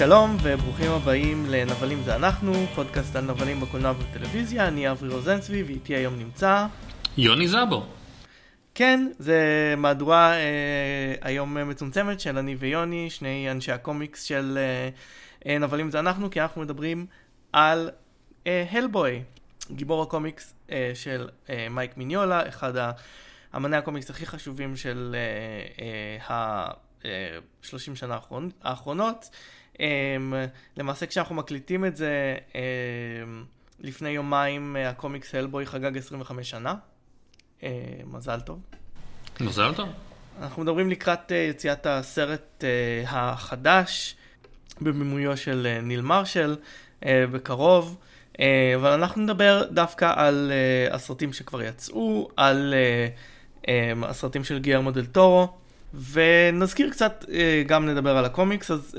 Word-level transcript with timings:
שלום 0.00 0.36
וברוכים 0.42 0.90
הבאים 0.90 1.44
לנבלים 1.48 2.02
זה 2.02 2.16
אנחנו, 2.16 2.52
פודקאסט 2.74 3.16
על 3.16 3.24
נבלים 3.24 3.60
בקולנוע 3.60 3.90
ובטלוויזיה, 3.90 4.68
אני 4.68 4.90
אברי 4.90 5.08
רוזנצבי 5.08 5.62
ואיתי 5.62 5.94
היום 5.94 6.18
נמצא... 6.18 6.66
יוני 7.16 7.48
זאבו. 7.48 7.86
כן, 8.74 9.12
זה 9.18 9.74
מהדורה 9.76 10.32
אה, 10.32 11.14
היום 11.20 11.68
מצומצמת 11.68 12.20
של 12.20 12.38
אני 12.38 12.54
ויוני, 12.54 13.10
שני 13.10 13.50
אנשי 13.50 13.72
הקומיקס 13.72 14.22
של 14.22 14.58
אה, 15.46 15.58
נבלים 15.58 15.90
זה 15.90 15.98
אנחנו, 15.98 16.30
כי 16.30 16.40
אנחנו 16.40 16.60
מדברים 16.60 17.06
על 17.52 17.90
אה, 18.46 18.64
הלבוי, 18.70 19.22
גיבור 19.70 20.02
הקומיקס 20.02 20.54
אה, 20.70 20.92
של 20.94 21.28
אה, 21.50 21.66
מייק 21.70 21.96
מיניולה, 21.96 22.48
אחד 22.48 22.72
האמני 23.52 23.76
הקומיקס 23.76 24.10
הכי 24.10 24.26
חשובים 24.26 24.76
של 24.76 25.16
אה, 25.16 25.84
אה, 25.84 26.34
ה-30 26.34 27.90
אה, 27.90 27.96
שנה 27.96 28.18
האחרונות. 28.62 29.30
אה, 29.80 30.16
למעשה 30.76 31.06
כשאנחנו 31.06 31.34
מקליטים 31.34 31.84
את 31.84 31.96
זה, 31.96 32.36
אה, 32.54 32.60
לפני 33.80 34.08
יומיים 34.08 34.76
אה, 34.76 34.88
הקומיקס 34.88 35.34
הלבוי 35.34 35.66
חגג 35.66 35.98
25 35.98 36.50
שנה. 36.50 36.74
אה, 37.62 37.70
מזל 38.04 38.40
טוב. 38.40 38.60
מזל 39.40 39.74
טוב. 39.74 39.88
אנחנו 40.40 40.62
מדברים 40.62 40.90
לקראת 40.90 41.32
אה, 41.32 41.36
יציאת 41.36 41.86
הסרט 41.86 42.64
אה, 42.64 43.02
החדש, 43.06 44.16
בבימויו 44.80 45.36
של 45.36 45.66
אה, 45.66 45.80
ניל 45.80 46.00
מרשל, 46.00 46.56
אה, 47.06 47.24
בקרוב. 47.32 47.96
אה, 48.40 48.72
אבל 48.76 48.90
אנחנו 48.90 49.22
נדבר 49.22 49.64
דווקא 49.70 50.12
על 50.16 50.52
uh, 50.90 50.94
הסרטים 50.94 51.32
שכבר 51.32 51.62
יצאו, 51.62 52.28
על 52.36 52.74
uh, 52.74 53.66
um, 53.66 53.68
הסרטים 54.06 54.44
של 54.44 54.58
גיירמו 54.58 54.90
דל 54.90 55.06
טורו, 55.06 55.48
ונזכיר 55.94 56.90
קצת, 56.90 57.24
uh, 57.28 57.30
גם 57.66 57.88
נדבר 57.88 58.16
על 58.16 58.24
הקומיקס, 58.24 58.70
אז 58.70 58.96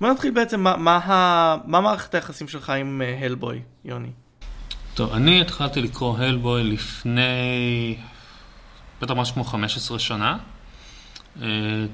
בוא 0.00 0.10
נתחיל 0.10 0.30
בעצם, 0.30 0.60
מה, 0.60 0.76
מה, 0.76 0.96
ה, 0.96 1.56
מה 1.64 1.80
מערכת 1.80 2.14
היחסים 2.14 2.48
שלך 2.48 2.70
עם 2.70 3.02
הלבוי, 3.20 3.56
uh, 3.56 3.88
יוני? 3.88 4.10
טוב, 4.94 5.12
אני 5.12 5.40
התחלתי 5.40 5.82
לקרוא 5.82 6.18
הלבוי 6.18 6.64
לפני, 6.64 7.98
בטח 9.00 9.14
משהו 9.14 9.34
כמו 9.34 9.44
15 9.44 9.98
שנה. 9.98 10.38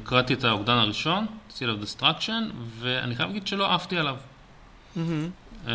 קראתי 0.05 0.35
את 0.35 0.45
האוגדן 0.45 0.73
הראשון, 0.73 1.27
Seal 1.51 1.63
of 1.63 1.85
Destruction, 1.85 2.53
ואני 2.79 3.17
חייב 3.17 3.29
להגיד 3.29 3.47
שלא 3.47 3.75
עפתי 3.75 3.99
עליו. 3.99 4.17
Mm-hmm. 4.97 5.71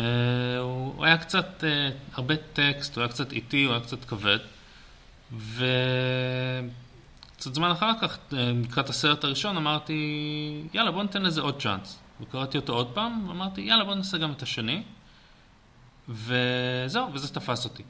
הוא 0.60 1.04
היה 1.04 1.18
קצת, 1.18 1.64
הרבה 2.14 2.34
טקסט, 2.36 2.96
הוא 2.96 3.02
היה 3.02 3.08
קצת 3.08 3.32
איטי, 3.32 3.64
הוא 3.64 3.72
היה 3.72 3.82
קצת 3.82 4.04
כבד. 4.04 4.38
וקצת 7.38 7.54
זמן 7.54 7.70
אחר 7.70 7.92
כך, 8.00 8.16
uh, 8.16 8.34
לקראת 8.64 8.88
הסרט 8.88 9.24
הראשון, 9.24 9.56
אמרתי, 9.56 9.94
יאללה, 10.74 10.90
בוא 10.90 11.02
ניתן 11.02 11.22
לזה 11.22 11.40
עוד 11.40 11.62
צ'אנס. 11.62 11.98
וקראתי 12.20 12.58
אותו 12.58 12.72
עוד 12.72 12.90
פעם, 12.94 13.28
ואמרתי, 13.28 13.60
יאללה, 13.60 13.84
בוא 13.84 13.94
נעשה 13.94 14.18
גם 14.18 14.32
את 14.32 14.42
השני. 14.42 14.82
וזהו, 16.08 17.12
וזה 17.12 17.34
תפס 17.34 17.64
אותי. 17.64 17.82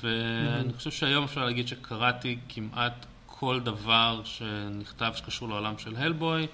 ואני 0.00 0.72
חושב 0.72 0.90
שהיום 0.90 1.24
אפשר 1.24 1.44
להגיד 1.44 1.68
שקראתי 1.68 2.38
כמעט 2.48 3.06
כל 3.26 3.60
דבר 3.60 4.22
שנכתב 4.24 5.12
שקשור 5.14 5.48
לעולם 5.48 5.78
של 5.78 5.96
הלבוי, 5.96 6.46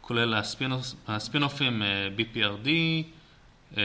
כולל 0.00 0.34
הספינופים, 1.08 1.82
BPRD, 2.16 2.68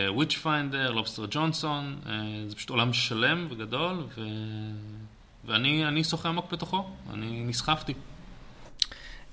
Witchfinder, 0.08 0.92
Lobster 0.92 1.26
Johnson, 1.30 2.00
זה 2.48 2.56
פשוט 2.56 2.70
עולם 2.70 2.94
שלם 2.94 3.48
וגדול, 3.50 4.04
ו... 4.18 4.22
ואני 5.46 6.04
שוחה 6.04 6.30
עמוק 6.30 6.52
בתוכו, 6.52 6.86
אני 7.14 7.44
נסחפתי. 7.48 7.94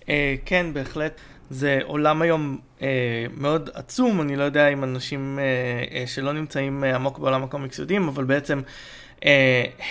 Uh, 0.01 0.07
כן, 0.47 0.67
בהחלט. 0.73 1.21
זה 1.51 1.79
עולם 1.85 2.23
היום 2.23 2.59
uh, 2.79 2.83
מאוד 3.37 3.71
עצום, 3.75 4.21
אני 4.21 4.37
לא 4.37 4.45
יודע 4.45 4.69
אם 4.69 4.85
אנשים 4.85 5.39
uh, 5.39 5.93
uh, 5.93 6.09
שלא 6.09 6.33
נמצאים 6.33 6.85
uh, 6.85 6.95
עמוק 6.95 7.19
בעולם 7.19 7.43
הקומיקס 7.45 7.79
יודעים, 7.79 8.09
אבל 8.09 8.25
בעצם 8.25 8.61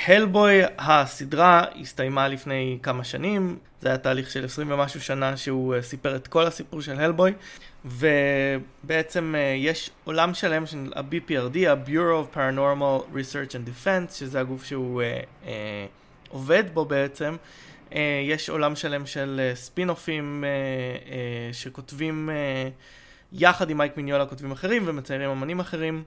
הלבוי, 0.08 0.66
uh, 0.66 0.70
הסדרה 0.78 1.64
הסתיימה 1.82 2.28
לפני 2.28 2.78
כמה 2.84 3.04
שנים, 3.04 3.58
זה 3.82 3.88
היה 3.88 3.98
תהליך 3.98 4.32
של 4.32 4.46
20 4.46 4.72
ומשהו 4.72 5.02
שנה 5.02 5.38
שהוא 5.38 5.76
uh, 5.76 5.82
סיפר 5.82 6.16
את 6.16 6.28
כל 6.28 6.44
הסיפור 6.44 6.82
של 6.82 7.00
הלבוי. 7.00 7.34
ובעצם 7.86 9.36
uh, 9.36 9.58
יש 9.58 9.90
עולם 10.04 10.34
שלם 10.34 10.66
של 10.66 10.94
ה-BPRD, 10.96 11.70
ה-Bureau 11.70 12.34
of 12.34 12.36
Paranormal 12.36 13.16
Research 13.16 13.52
and 13.52 13.70
Defense, 13.70 14.14
שזה 14.14 14.40
הגוף 14.40 14.66
שהוא 14.66 15.02
uh, 15.02 15.46
uh, 15.46 15.48
עובד 16.30 16.64
בו 16.74 16.86
בעצם. 16.86 17.36
Uh, 17.90 17.94
יש 18.24 18.50
עולם 18.50 18.76
שלם 18.76 19.06
של 19.06 19.52
ספינופים 19.54 20.44
uh, 20.44 20.48
uh, 21.08 21.10
uh, 21.10 21.14
שכותבים 21.54 22.30
יחד 23.34 23.70
עם 23.70 23.78
מייק 23.78 23.98
מיניולה 23.98 24.26
כותבים 24.26 24.52
אחרים 24.52 24.84
ומציירים 24.86 25.30
אמנים 25.30 25.60
אחרים. 25.60 26.04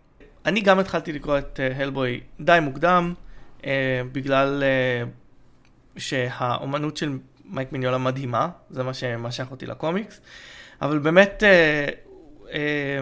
אני 0.47 0.61
גם 0.61 0.79
התחלתי 0.79 1.13
לקרוא 1.13 1.39
את 1.39 1.61
הלבוי 1.77 2.21
די 2.41 2.59
מוקדם, 2.63 3.15
בגלל 4.13 4.63
שהאומנות 5.97 6.97
של 6.97 7.19
מייק 7.45 7.73
מיניולה 7.73 7.99
מדהימה, 7.99 8.49
זה 8.71 8.83
מה 8.83 8.95
שמשך 8.95 9.51
אותי 9.51 9.67
לקומיקס. 9.67 10.21
אבל 10.83 10.99
באמת, 10.99 11.43
אה, 11.43 11.87
אה, 12.53 13.01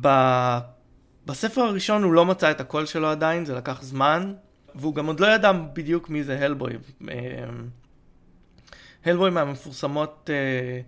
ב, 0.00 0.08
בספר 1.26 1.60
הראשון 1.60 2.02
הוא 2.02 2.12
לא 2.12 2.24
מצא 2.24 2.50
את 2.50 2.60
הקול 2.60 2.86
שלו 2.86 3.08
עדיין, 3.08 3.44
זה 3.44 3.54
לקח 3.54 3.82
זמן, 3.82 4.34
והוא 4.78 4.94
גם 4.94 5.06
עוד 5.06 5.20
לא 5.20 5.26
ידע 5.26 5.52
בדיוק 5.52 6.10
מי 6.10 6.24
זה 6.24 6.44
הלבוי. 6.44 6.72
הלבוי 9.04 9.30
מהמפורסמות 9.30 10.30
אה, 10.32 10.80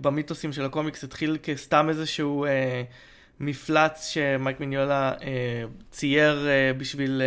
במיתוסים 0.00 0.52
של 0.52 0.64
הקומיקס 0.64 1.04
התחיל 1.04 1.38
כסתם 1.42 1.88
איזשהו 1.88 2.44
אה, 2.44 2.82
מפלץ 3.40 4.06
שמייק 4.08 4.60
מיניולה 4.60 5.12
אה, 5.22 5.64
צייר 5.90 6.46
בשביל 6.78 7.22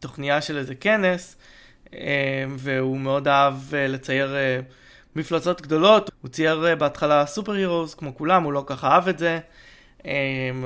תוכניה 0.00 0.40
של 0.40 0.58
איזה 0.58 0.74
כנס, 0.74 1.36
והוא 2.56 2.98
מאוד 2.98 3.28
אהב 3.28 3.74
אה, 3.74 3.88
לצייר... 3.88 4.36
מפלצות 5.16 5.60
גדולות, 5.60 6.10
הוא 6.22 6.30
צייר 6.30 6.74
בהתחלה 6.78 7.26
סופר 7.26 7.52
הירוס 7.52 7.94
כמו 7.94 8.14
כולם, 8.14 8.42
הוא 8.42 8.52
לא 8.52 8.64
ככה 8.66 8.88
אהב 8.88 9.08
את 9.08 9.18
זה, 9.18 9.38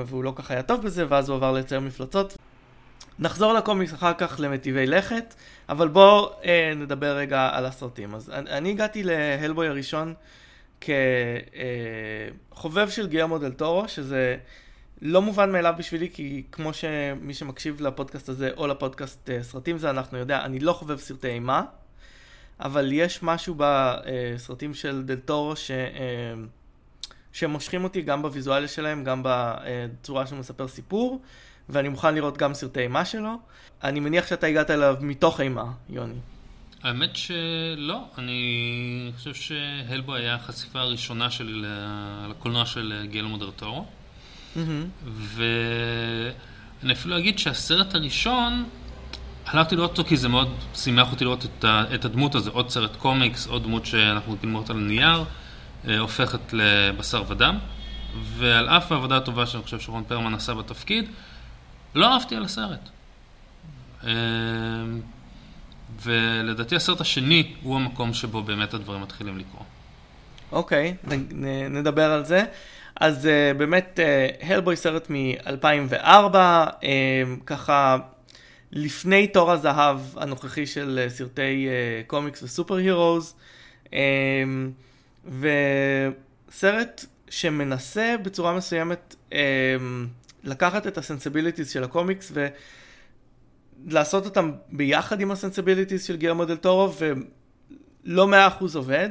והוא 0.05 0.23
לא 0.23 0.33
ככה 0.35 0.53
היה 0.53 0.63
טוב 0.63 0.81
בזה, 0.81 1.05
ואז 1.09 1.29
הוא 1.29 1.35
עבר 1.35 1.51
לצייר 1.51 1.81
מפלצות. 1.81 2.37
נחזור 3.19 3.53
לקומיקס 3.53 3.93
אחר 3.93 4.13
כך 4.17 4.35
למטיבי 4.39 4.85
לכת, 4.85 5.35
אבל 5.69 5.87
בואו 5.87 6.31
אה, 6.45 6.73
נדבר 6.75 7.17
רגע 7.17 7.49
על 7.53 7.65
הסרטים. 7.65 8.15
אז 8.15 8.29
אני, 8.29 8.49
אני 8.49 8.69
הגעתי 8.69 9.03
להלבוי 9.03 9.67
הראשון 9.67 10.13
כחובב 12.51 12.77
אה, 12.77 12.91
של 12.91 13.07
גיירמו 13.07 13.37
דל 13.37 13.51
טורו, 13.51 13.87
שזה 13.87 14.37
לא 15.01 15.21
מובן 15.21 15.51
מאליו 15.51 15.73
בשבילי, 15.77 16.09
כי 16.13 16.43
כמו 16.51 16.73
שמי 16.73 17.33
שמקשיב 17.33 17.81
לפודקאסט 17.81 18.29
הזה, 18.29 18.49
או 18.57 18.67
לפודקאסט 18.67 19.29
אה, 19.29 19.43
סרטים 19.43 19.77
זה 19.77 19.89
אנחנו 19.89 20.17
יודע, 20.17 20.45
אני 20.45 20.59
לא 20.59 20.73
חובב 20.73 20.99
סרטי 20.99 21.27
אימה. 21.27 21.63
אבל 22.59 22.91
יש 22.91 23.23
משהו 23.23 23.55
בסרטים 23.57 24.73
של 24.73 25.03
דל 25.05 25.19
טורו 25.19 25.55
ש... 25.55 25.71
אה, 25.71 26.33
שמושכים 27.31 27.83
אותי 27.83 28.01
גם 28.01 28.21
בוויזואליה 28.21 28.67
שלהם, 28.67 29.03
גם 29.03 29.21
בצורה 29.25 30.27
שהוא 30.27 30.39
מספר 30.39 30.67
סיפור, 30.67 31.21
ואני 31.69 31.89
מוכן 31.89 32.15
לראות 32.15 32.37
גם 32.37 32.53
סרטי 32.53 32.79
אימה 32.79 33.05
שלו. 33.05 33.39
אני 33.83 33.99
מניח 33.99 34.27
שאתה 34.27 34.47
הגעת 34.47 34.71
אליו 34.71 34.95
מתוך 35.01 35.41
אימה, 35.41 35.63
יוני. 35.89 36.19
האמת 36.83 37.15
שלא, 37.15 38.03
אני 38.17 39.11
חושב 39.17 39.33
שהלבו 39.33 40.15
היה 40.15 40.35
החשיפה 40.35 40.79
הראשונה 40.79 41.31
שלי 41.31 41.67
לקולנוע 42.29 42.65
של 42.65 43.05
גלמו 43.11 43.37
דרטורו. 43.37 43.85
Mm-hmm. 44.55 44.59
ואני 45.05 46.93
אפילו 46.93 47.17
אגיד 47.17 47.39
שהסרט 47.39 47.95
הראשון 47.95 48.65
הלכתי 49.45 49.75
לראות 49.75 49.91
אותו 49.91 50.09
כי 50.09 50.17
זה 50.17 50.29
מאוד 50.29 50.55
שימח 50.75 51.11
אותי 51.11 51.23
לראות 51.23 51.45
את, 51.45 51.63
ה, 51.63 51.83
את 51.95 52.05
הדמות 52.05 52.35
הזו, 52.35 52.51
עוד 52.51 52.69
סרט 52.69 52.95
קומיקס, 52.95 53.47
עוד 53.47 53.63
דמות 53.63 53.85
שאנחנו 53.85 54.33
רגילים 54.33 54.55
לראות 54.55 54.69
על 54.69 54.77
נייר, 54.77 55.23
אה, 55.87 55.99
הופכת 55.99 56.53
לבשר 56.53 57.23
ודם. 57.27 57.57
ועל 58.37 58.69
אף 58.69 58.91
העבודה 58.91 59.17
הטובה 59.17 59.45
שאני 59.45 59.63
חושב 59.63 59.79
שרון 59.79 60.03
פרמן 60.07 60.33
עשה 60.33 60.53
בתפקיד, 60.53 61.09
לא 61.95 62.13
אהבתי 62.13 62.35
על 62.35 62.43
הסרט. 62.43 62.89
אה, 64.03 64.11
ולדעתי 66.01 66.75
הסרט 66.75 67.01
השני 67.01 67.53
הוא 67.63 67.75
המקום 67.75 68.13
שבו 68.13 68.43
באמת 68.43 68.73
הדברים 68.73 69.01
מתחילים 69.01 69.37
לקרות. 69.37 69.65
אוקיי, 70.51 70.95
okay, 71.07 71.15
נדבר 71.69 72.11
על 72.11 72.25
זה. 72.25 72.43
אז 72.95 73.25
uh, 73.25 73.57
באמת, 73.57 73.99
הלבוי 74.41 74.75
uh, 74.75 74.77
סרט 74.77 75.09
מ-2004, 75.09 76.35
uh, 76.35 76.85
ככה 77.45 77.97
לפני 78.71 79.27
תור 79.27 79.51
הזהב 79.51 79.99
הנוכחי 80.15 80.65
של 80.67 80.99
אה, 81.03 81.09
סרטי 81.09 81.67
קומיקס 82.07 82.43
ו 82.43 82.75
superheroes, 82.75 83.35
וסרט 85.39 87.05
שמנסה 87.29 88.15
בצורה 88.23 88.53
מסוימת 88.53 89.15
לקחת 90.43 90.87
את 90.87 90.97
ה 90.97 91.02
sensibilities 91.02 91.71
של 91.71 91.83
הקומיקס 91.83 92.31
ולעשות 93.85 94.25
אותם 94.25 94.51
ביחד 94.71 95.21
עם 95.21 95.31
ה 95.31 95.36
sensibilities 95.36 96.05
של 96.05 96.17
גרמו 96.17 96.45
דל 96.45 96.55
טורו 96.55 96.93
ולא 98.05 98.27
מאה 98.27 98.47
אחוז 98.47 98.75
עובד. 98.75 99.09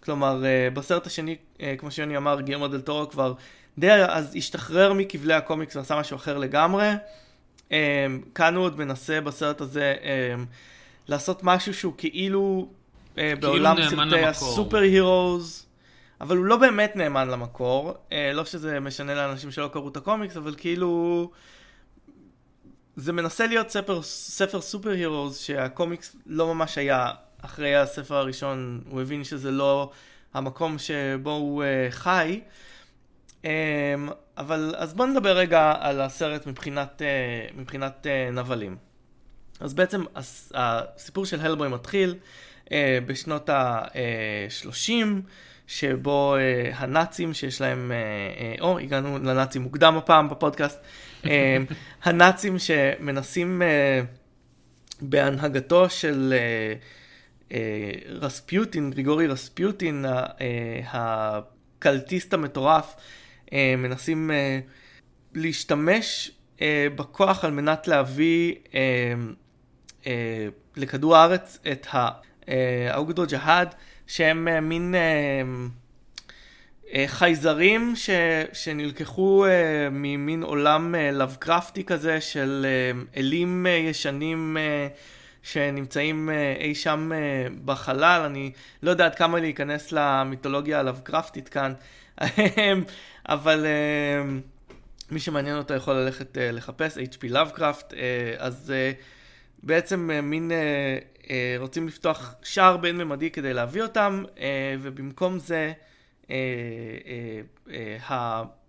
כלומר, 0.00 0.42
uh, 0.42 0.74
בסרט 0.74 1.06
השני, 1.06 1.36
uh, 1.56 1.60
כמו 1.78 1.90
שיוני 1.90 2.16
אמר, 2.16 2.40
גרמו 2.40 2.68
דל 2.68 2.80
טורו 2.80 3.10
כבר 3.10 3.34
די 3.78 3.92
אז 3.92 4.36
השתחרר 4.36 4.92
מכבלי 4.92 5.34
הקומיקס 5.34 5.76
ועשה 5.76 6.00
משהו 6.00 6.16
אחר 6.16 6.38
לגמרי. 6.38 6.90
כאן 8.34 8.54
הוא 8.54 8.64
עוד 8.64 8.78
מנסה 8.78 9.20
בסרט 9.20 9.60
הזה 9.60 9.94
לעשות 11.08 11.40
משהו 11.42 11.74
שהוא 11.74 11.94
כאילו, 11.98 12.68
כאילו 13.14 13.40
בעולם 13.40 13.76
סרטי 13.90 14.24
ה 14.24 14.78
superheroes. 14.78 15.66
אבל 16.20 16.36
הוא 16.36 16.44
לא 16.44 16.56
באמת 16.56 16.96
נאמן 16.96 17.28
למקור, 17.28 17.94
לא 18.34 18.44
שזה 18.44 18.80
משנה 18.80 19.14
לאנשים 19.14 19.50
שלא 19.50 19.68
קראו 19.72 19.88
את 19.88 19.96
הקומיקס, 19.96 20.36
אבל 20.36 20.54
כאילו... 20.56 21.30
זה 22.96 23.12
מנסה 23.12 23.46
להיות 23.46 23.70
ספר, 23.70 24.02
ספר 24.02 24.60
superheroes 24.60 25.38
שהקומיקס 25.38 26.16
לא 26.26 26.54
ממש 26.54 26.78
היה 26.78 27.10
אחרי 27.42 27.76
הספר 27.76 28.14
הראשון, 28.14 28.80
הוא 28.88 29.00
הבין 29.00 29.24
שזה 29.24 29.50
לא 29.50 29.90
המקום 30.34 30.78
שבו 30.78 31.30
הוא 31.30 31.64
uh, 31.64 31.92
חי. 31.92 32.40
Um, 33.42 33.46
אבל 34.38 34.74
אז 34.78 34.94
בוא 34.94 35.06
נדבר 35.06 35.36
רגע 35.36 35.74
על 35.80 36.00
הסרט 36.00 36.46
מבחינת, 36.46 37.02
uh, 37.02 37.60
מבחינת 37.60 38.06
נבלים. 38.32 38.76
אז 39.60 39.74
בעצם 39.74 40.04
הס, 40.14 40.52
הסיפור 40.54 41.26
של 41.26 41.40
הלבוי 41.40 41.68
מתחיל 41.68 42.14
בשנות 43.06 43.48
ה-30, 43.48 45.04
שבו 45.66 46.36
uh, 46.36 46.74
הנאצים 46.76 47.34
שיש 47.34 47.60
להם, 47.60 47.92
uh, 47.92 48.58
uh, 48.58 48.62
או 48.62 48.78
הגענו 48.78 49.18
לנאצים 49.18 49.62
מוקדם 49.62 49.96
הפעם 49.96 50.28
בפודקאסט, 50.28 50.80
uh, 51.22 51.26
הנאצים 52.04 52.58
שמנסים 52.58 53.62
uh, 53.62 54.06
בהנהגתו 55.00 55.90
של... 55.90 56.34
Uh, 56.36 56.84
אה, 57.52 57.90
רספיוטין, 58.08 58.90
גריגורי 58.90 59.26
רספיוטין, 59.26 60.04
אה, 60.04 60.80
הקלטיסט 60.92 62.34
המטורף, 62.34 62.94
אה, 63.52 63.74
מנסים 63.78 64.30
להשתמש 65.34 66.30
בכוח 66.96 67.44
על 67.44 67.50
מנת 67.50 67.88
להביא 67.88 68.54
לכדור 70.76 71.16
הארץ 71.16 71.58
את 71.72 71.86
האוגדו 72.90 73.24
ג'האד, 73.28 73.74
שהם 74.06 74.68
מין 74.68 74.94
חייזרים 77.06 77.96
ש, 77.96 78.10
שנלקחו 78.52 79.46
ממין 79.90 80.42
עולם 80.42 80.94
לאבקרפטי 81.12 81.84
כזה 81.84 82.20
של 82.20 82.66
אלים 83.16 83.66
ישנים 83.66 84.56
שנמצאים 85.44 86.30
אה, 86.30 86.54
אי 86.60 86.74
שם 86.74 87.10
אה, 87.14 87.46
בחלל, 87.64 88.22
אני 88.26 88.52
לא 88.82 88.90
יודע 88.90 89.04
עד 89.04 89.14
כמה 89.14 89.40
להיכנס 89.40 89.92
למיתולוגיה 89.92 90.80
הלאבקרפטית 90.80 91.48
כאן, 91.48 91.72
אבל 93.28 93.66
אה, 93.66 94.22
מי 95.10 95.20
שמעניין 95.20 95.56
אותו 95.56 95.74
יכול 95.74 95.94
ללכת 95.94 96.38
לחפש, 96.40 96.98
HP 96.98 97.28
לאבקראפט, 97.28 97.94
אז 98.38 98.72
בעצם 99.62 100.10
מין 100.22 100.50
רוצים 101.58 101.88
לפתוח 101.88 102.34
שער 102.42 102.76
בין 102.76 102.96
ממדי 102.98 103.30
כדי 103.30 103.54
להביא 103.54 103.82
אותם, 103.82 104.24
ובמקום 104.80 105.38
זה, 105.38 105.72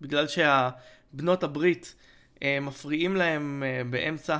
בגלל 0.01 0.27
שהבנות 0.27 1.43
הברית 1.43 1.95
מפריעים 2.61 3.15
להם 3.15 3.63
באמצע 3.89 4.37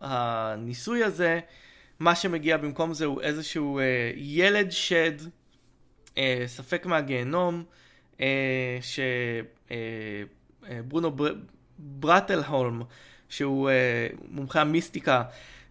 הניסוי 0.00 1.04
הזה, 1.04 1.40
מה 2.00 2.14
שמגיע 2.14 2.56
במקום 2.56 2.94
זה 2.94 3.04
הוא 3.04 3.20
איזשהו 3.20 3.78
אה, 3.78 4.12
ילד 4.16 4.70
שד, 4.70 5.12
אה, 6.18 6.44
ספק 6.46 6.86
מהגיהנום, 6.86 7.64
אה, 8.20 8.78
שברונו 9.70 11.08
אה, 11.08 11.12
בר... 11.12 11.34
ברטלהולם, 11.78 12.82
שהוא 13.28 13.70
אה, 13.70 14.06
מומחה 14.28 14.60
המיסטיקה 14.60 15.22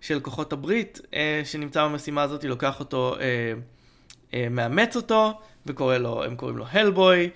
של 0.02 0.20
כוחות 0.20 0.54
הברית, 0.54 1.02
אה, 1.14 1.42
שנמצא 1.46 1.86
במשימה 1.86 2.24
הזאת, 2.24 2.44
לוקח 2.44 2.80
אותו, 2.80 3.16
אה, 3.20 3.54
אה, 4.34 4.50
מאמץ 4.50 4.96
אותו, 4.96 5.42
וקורא 5.66 5.98
לו, 5.98 6.24
הם 6.24 6.36
קוראים 6.36 6.58
לו 6.58 6.66
הלבוי, 6.72 7.30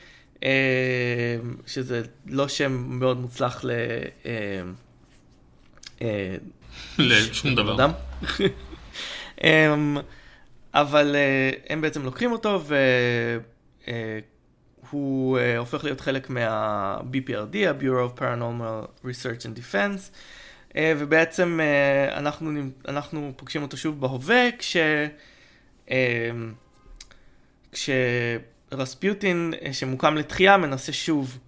אה, 0.43 0.49
שזה 1.67 2.01
לא 2.25 2.47
שם 2.47 2.71
מאוד 2.87 3.19
מוצלח 3.19 3.63
ל... 3.63 3.71
אה, 4.25 4.61
אה, 6.01 6.35
לשום 6.97 7.55
דבר. 7.55 7.75
אמ, 9.43 9.97
אבל 10.73 11.15
אה, 11.15 11.51
הם 11.69 11.81
בעצם 11.81 12.03
לוקחים 12.03 12.31
אותו 12.31 12.63
והוא 14.91 15.37
אה, 15.37 15.57
הופך 15.57 15.83
להיות 15.83 16.01
חלק 16.01 16.29
מה-BPRD, 16.29 17.57
ה-Bureau 17.67 18.09
of 18.09 18.19
Paranormal 18.19 19.05
Research 19.05 19.43
and 19.43 19.57
Defense, 19.57 19.73
אה, 19.73 20.40
ובעצם 20.77 21.59
אנחנו, 22.13 22.51
אנחנו 22.87 23.31
פוגשים 23.35 23.61
אותו 23.61 23.77
שוב 23.77 24.01
בהווה, 24.01 24.49
כש... 24.57 24.77
כשרספיוטין 27.71 29.53
שמוקם 29.71 30.15
לתחייה 30.15 30.57
מנסה 30.57 30.93
שוב 30.93 31.39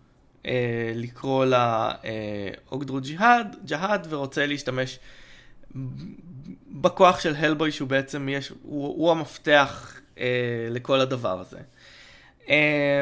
לקרוא 0.96 1.46
לאוגדרו 1.46 3.00
ג'יהאד, 3.02 3.56
ג'האד 3.66 4.08
ורוצה 4.10 4.46
להשתמש 4.46 5.00
בכוח 6.72 7.20
של 7.20 7.36
הלבוי 7.36 7.72
שהוא 7.72 7.90
בעצם 7.90 8.30
יש, 8.30 8.50
הוא, 8.50 8.88
הוא 8.88 9.12
המפתח 9.12 10.00
אה, 10.18 10.68
לכל 10.70 11.00
הדבר 11.00 11.40
הזה. 11.40 11.60
אה, 12.50 13.02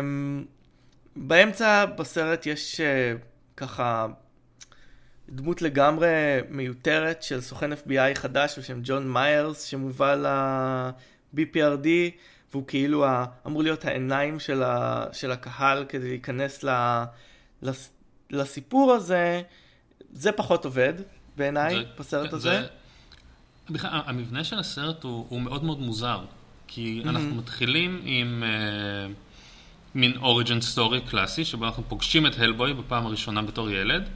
באמצע 1.15 1.85
בסרט 1.85 2.45
יש 2.45 2.81
אה, 2.81 3.13
ככה 3.57 4.07
דמות 5.31 5.61
לגמרי 5.61 6.07
מיותרת 6.49 7.23
של 7.23 7.41
סוכן 7.41 7.73
FBI 7.73 8.15
חדש 8.15 8.59
בשם 8.59 8.79
ג'ון 8.83 9.13
מיירס 9.13 9.63
שמובא 9.63 10.15
ל-BPRD 10.15 11.87
והוא 12.51 12.67
כאילו 12.67 13.05
ה, 13.05 13.25
אמור 13.47 13.63
להיות 13.63 13.85
העיניים 13.85 14.39
של, 14.39 14.63
ה, 14.63 15.05
של 15.13 15.31
הקהל 15.31 15.85
כדי 15.89 16.09
להיכנס 16.09 16.63
ל, 16.63 16.69
לס, 17.61 17.91
לסיפור 18.29 18.93
הזה. 18.93 19.41
זה 20.11 20.31
פחות 20.31 20.65
עובד 20.65 20.93
בעיניי 21.37 21.85
בסרט 21.99 22.33
הזה. 22.33 22.49
זה... 22.49 22.67
בכלל, 23.69 23.89
המבנה 24.05 24.43
של 24.43 24.59
הסרט 24.59 25.03
הוא, 25.03 25.25
הוא 25.29 25.41
מאוד 25.41 25.63
מאוד 25.63 25.79
מוזר, 25.79 26.19
כי 26.67 27.01
mm-hmm. 27.03 27.09
אנחנו 27.09 27.35
מתחילים 27.35 28.01
עם 28.03 28.43
uh, 28.43 29.13
מין 29.95 30.17
origin 30.17 30.61
story 30.61 31.01
קלאסי, 31.01 31.45
שבו 31.45 31.65
אנחנו 31.65 31.83
פוגשים 31.87 32.27
את 32.27 32.39
הלבוי 32.39 32.73
בפעם 32.73 33.05
הראשונה 33.05 33.41
בתור 33.41 33.69
ילד, 33.69 34.09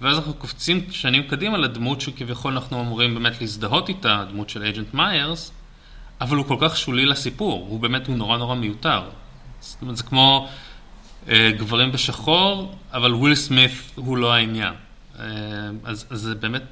ואז 0.00 0.16
אנחנו 0.16 0.34
קופצים 0.34 0.90
שנים 0.90 1.22
קדימה 1.22 1.58
לדמות 1.58 2.00
שכביכול 2.00 2.52
אנחנו 2.52 2.80
אמורים 2.80 3.14
באמת 3.14 3.40
להזדהות 3.40 3.88
איתה, 3.88 4.20
הדמות 4.20 4.50
של 4.50 4.62
Agent 4.62 4.94
מיירס, 4.94 5.52
אבל 6.20 6.36
הוא 6.36 6.46
כל 6.46 6.56
כך 6.60 6.76
שולי 6.76 7.06
לסיפור, 7.06 7.66
הוא 7.68 7.80
באמת, 7.80 8.06
הוא 8.06 8.16
נורא 8.16 8.38
נורא 8.38 8.54
מיותר. 8.54 9.02
זאת 9.60 9.82
אומרת, 9.82 9.96
זה 9.96 10.02
כמו 10.02 10.48
uh, 11.26 11.30
גברים 11.58 11.92
בשחור, 11.92 12.74
אבל 12.92 13.14
וויל 13.14 13.34
סמית 13.34 13.72
הוא 13.94 14.16
לא 14.16 14.34
העניין. 14.34 14.74
Uh, 15.14 15.20
אז, 15.84 16.06
אז 16.10 16.20
זה 16.20 16.34
באמת 16.34 16.62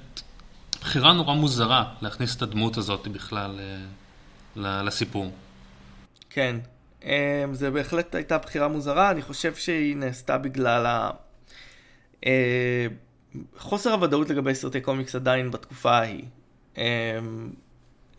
בחירה 0.81 1.13
נורא 1.13 1.35
מוזרה 1.35 1.85
להכניס 2.03 2.37
את 2.37 2.43
הדמות 2.43 2.77
הזאת 2.77 3.09
בכלל 3.09 3.61
אה, 3.61 4.83
לסיפור. 4.83 5.33
כן, 6.31 6.57
אה, 7.05 7.45
זה 7.53 7.71
בהחלט 7.71 8.15
הייתה 8.15 8.39
בחירה 8.39 8.69
מוזרה, 8.69 9.11
אני 9.11 9.23
חושב 9.23 9.55
שהיא 9.55 9.97
נעשתה 9.97 10.39
בגלל 10.39 10.87
ה... 10.87 11.11
אה, 12.27 12.87
חוסר 13.59 13.93
הוודאות 13.93 14.31
לגבי 14.31 14.55
סרטי 14.55 14.81
קומיקס 14.81 15.15
עדיין 15.15 15.51
בתקופה 15.51 15.91
ההיא. 15.91 16.25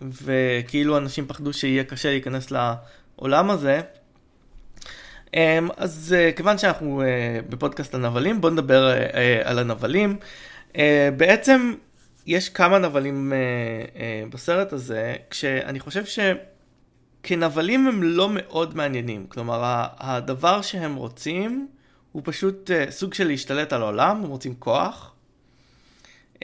וכאילו 0.01 0.98
אנשים 0.98 1.28
פחדו 1.28 1.54
שיהיה 1.54 1.84
קשה 1.84 2.10
להיכנס 2.10 2.51
לעולם 2.51 3.50
הזה. 3.50 3.82
אז 5.78 6.16
כיוון 6.36 6.58
שאנחנו 6.58 7.04
בפודקאסט 7.50 7.96
הנבלים, 7.96 8.42
בואו 8.42 8.54
נדבר 8.54 8.94
על 9.44 9.60
הנבלים. 9.60 10.18
בעצם 11.18 11.74
יש 12.28 12.50
כמה 12.50 12.80
נבלים 12.80 13.34
בסרט 14.30 14.74
הזה, 14.74 15.16
כשאני 15.30 15.80
חושב 15.80 16.04
שכנבלים 17.22 17.88
הם 17.88 18.04
לא 18.04 18.30
מאוד 18.32 18.78
מעניינים. 18.78 19.25
כלומר, 19.28 19.86
הדבר 19.98 20.62
שהם 20.62 20.96
רוצים 20.96 21.68
הוא 22.12 22.22
פשוט 22.25 22.70
uh, 22.70 22.92
סוג 22.92 23.13
של 23.13 23.28
להשתלט 23.28 23.74
על 23.74 23.82
העולם, 23.82 24.24
הם 24.24 24.30
רוצים 24.30 24.56
כוח. 24.60 25.13
Um, 26.36 26.42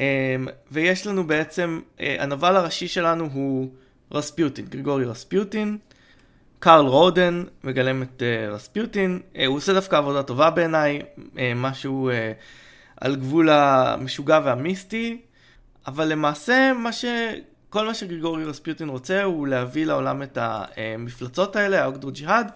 ויש 0.72 1.08
לנו 1.08 1.28
בעצם, 1.28 1.82
uh, 1.98 2.02
הנבל 2.20 2.56
הראשי 2.56 2.88
שלנו 2.88 3.30
הוא 3.34 3.72
רספיוטין, 4.12 4.66
גריגורי 4.66 5.06
רספיוטין. 5.06 5.78
קארל 6.60 6.86
רודן 6.86 7.44
מגלם 7.64 8.04
את 8.04 8.22
uh, 8.22 8.54
רספיוטין, 8.54 9.20
uh, 9.34 9.38
הוא 9.48 9.58
עושה 9.58 9.74
דווקא 9.74 9.96
עבודה 9.96 10.24
טובה 10.24 10.50
בעיניי, 10.50 11.02
uh, 11.18 11.40
משהו 11.56 12.10
uh, 12.10 12.14
על 12.98 13.16
גבול 13.16 13.50
המשוגע 13.50 14.40
והמיסטי. 14.44 15.22
אבל 15.88 16.08
למעשה 16.08 16.72
מה 16.74 16.92
ש... 16.92 17.06
כל 17.70 17.86
מה 17.86 17.94
שגריגורי 17.94 18.44
רספיוטין 18.44 18.90
רוצה 18.90 19.24
הוא 19.24 19.48
להביא 19.48 19.86
לעולם 19.86 20.24
את 20.24 20.38
המפלצות 20.42 21.56
האלה, 21.56 21.84
האוגדרו 21.84 22.12
ג'יהאד, 22.12 22.52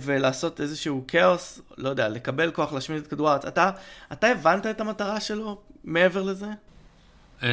ולעשות 0.00 0.60
איזשהו 0.60 1.04
כאוס, 1.08 1.60
לא 1.78 1.88
יודע, 1.88 2.08
לקבל 2.08 2.50
כוח 2.50 2.72
להשמיד 2.72 3.02
את 3.02 3.06
כדור 3.06 3.30
הארץ. 3.30 3.44
אתה, 3.44 3.70
אתה 4.12 4.26
הבנת 4.26 4.66
את 4.66 4.80
המטרה 4.80 5.20
שלו 5.20 5.60
מעבר 5.84 6.22
לזה? 6.22 6.46
אמ, 7.42 7.48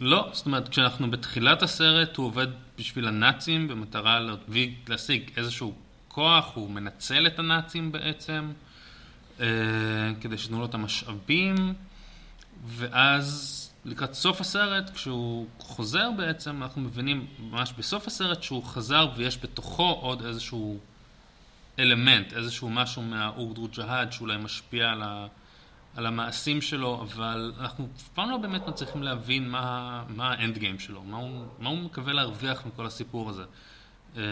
לא, 0.00 0.30
זאת 0.32 0.46
אומרת, 0.46 0.68
כשאנחנו 0.68 1.10
בתחילת 1.10 1.62
הסרט, 1.62 2.16
הוא 2.16 2.26
עובד 2.26 2.46
בשביל 2.78 3.08
הנאצים 3.08 3.68
במטרה 3.68 4.20
להשיג 4.88 5.30
איזשהו 5.36 5.74
כוח, 6.08 6.54
הוא 6.54 6.70
מנצל 6.70 7.26
את 7.26 7.38
הנאצים 7.38 7.92
בעצם, 7.92 8.52
אה, 9.40 9.46
כדי 10.20 10.38
שתנו 10.38 10.58
לו 10.58 10.64
את 10.64 10.74
המשאבים, 10.74 11.74
ואז 12.66 13.69
לקראת 13.84 14.14
סוף 14.14 14.40
הסרט, 14.40 14.90
כשהוא 14.90 15.46
חוזר 15.58 16.10
בעצם, 16.16 16.62
אנחנו 16.62 16.80
מבינים 16.80 17.26
ממש 17.38 17.72
בסוף 17.78 18.06
הסרט 18.06 18.42
שהוא 18.42 18.64
חזר 18.64 19.08
ויש 19.16 19.38
בתוכו 19.42 19.98
עוד 20.02 20.24
איזשהו 20.24 20.78
אלמנט, 21.78 22.32
איזשהו 22.32 22.70
משהו 22.70 23.02
מהאורדרו 23.02 23.68
ג'האד 23.76 24.12
שאולי 24.12 24.36
משפיע 24.36 24.90
על, 24.90 25.02
ה, 25.02 25.26
על 25.96 26.06
המעשים 26.06 26.62
שלו, 26.62 27.02
אבל 27.02 27.52
אנחנו 27.60 27.88
אף 27.96 28.08
פעם 28.08 28.30
לא 28.30 28.36
באמת 28.36 28.68
מצליחים 28.68 29.02
להבין 29.02 29.50
מה, 29.50 30.04
מה 30.08 30.32
האנד 30.32 30.58
גיים 30.58 30.78
שלו, 30.78 31.02
מה 31.02 31.16
הוא, 31.16 31.44
מה 31.58 31.68
הוא 31.68 31.78
מקווה 31.78 32.12
להרוויח 32.12 32.66
מכל 32.66 32.86
הסיפור 32.86 33.30
הזה. 33.30 33.44
אה, 34.16 34.22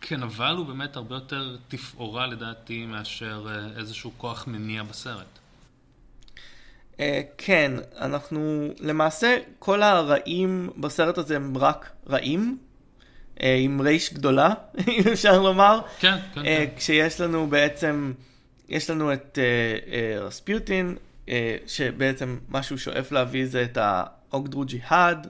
כן, 0.00 0.22
אבל 0.22 0.56
הוא 0.56 0.66
באמת 0.66 0.96
הרבה 0.96 1.14
יותר 1.14 1.56
תפאורה 1.68 2.26
לדעתי 2.26 2.86
מאשר 2.86 3.46
אה, 3.48 3.78
איזשהו 3.78 4.12
כוח 4.16 4.46
מניע 4.46 4.82
בסרט. 4.82 5.33
Uh, 6.96 7.00
כן, 7.38 7.72
אנחנו, 8.00 8.68
למעשה 8.80 9.36
כל 9.58 9.82
הרעים 9.82 10.70
בסרט 10.76 11.18
הזה 11.18 11.36
הם 11.36 11.58
רק 11.58 11.90
רעים, 12.08 12.58
uh, 13.36 13.40
עם 13.58 13.80
רייש 13.80 14.14
גדולה, 14.14 14.54
אם 14.88 15.02
אפשר 15.12 15.42
לומר. 15.42 15.80
כן, 15.98 16.16
כן, 16.34 16.40
uh, 16.40 16.44
כן. 16.44 16.64
כשיש 16.76 17.20
לנו 17.20 17.46
בעצם, 17.46 18.12
יש 18.68 18.90
לנו 18.90 19.12
את 19.12 19.38
רספיוטין, 20.20 20.96
uh, 20.96 21.28
uh, 21.28 21.30
שבעצם 21.66 22.38
מה 22.48 22.62
שהוא 22.62 22.78
שואף 22.78 23.12
להביא 23.12 23.46
זה 23.46 23.62
את 23.62 23.78
האוגדרו 23.80 24.64
ג'יהאד, 24.64 25.26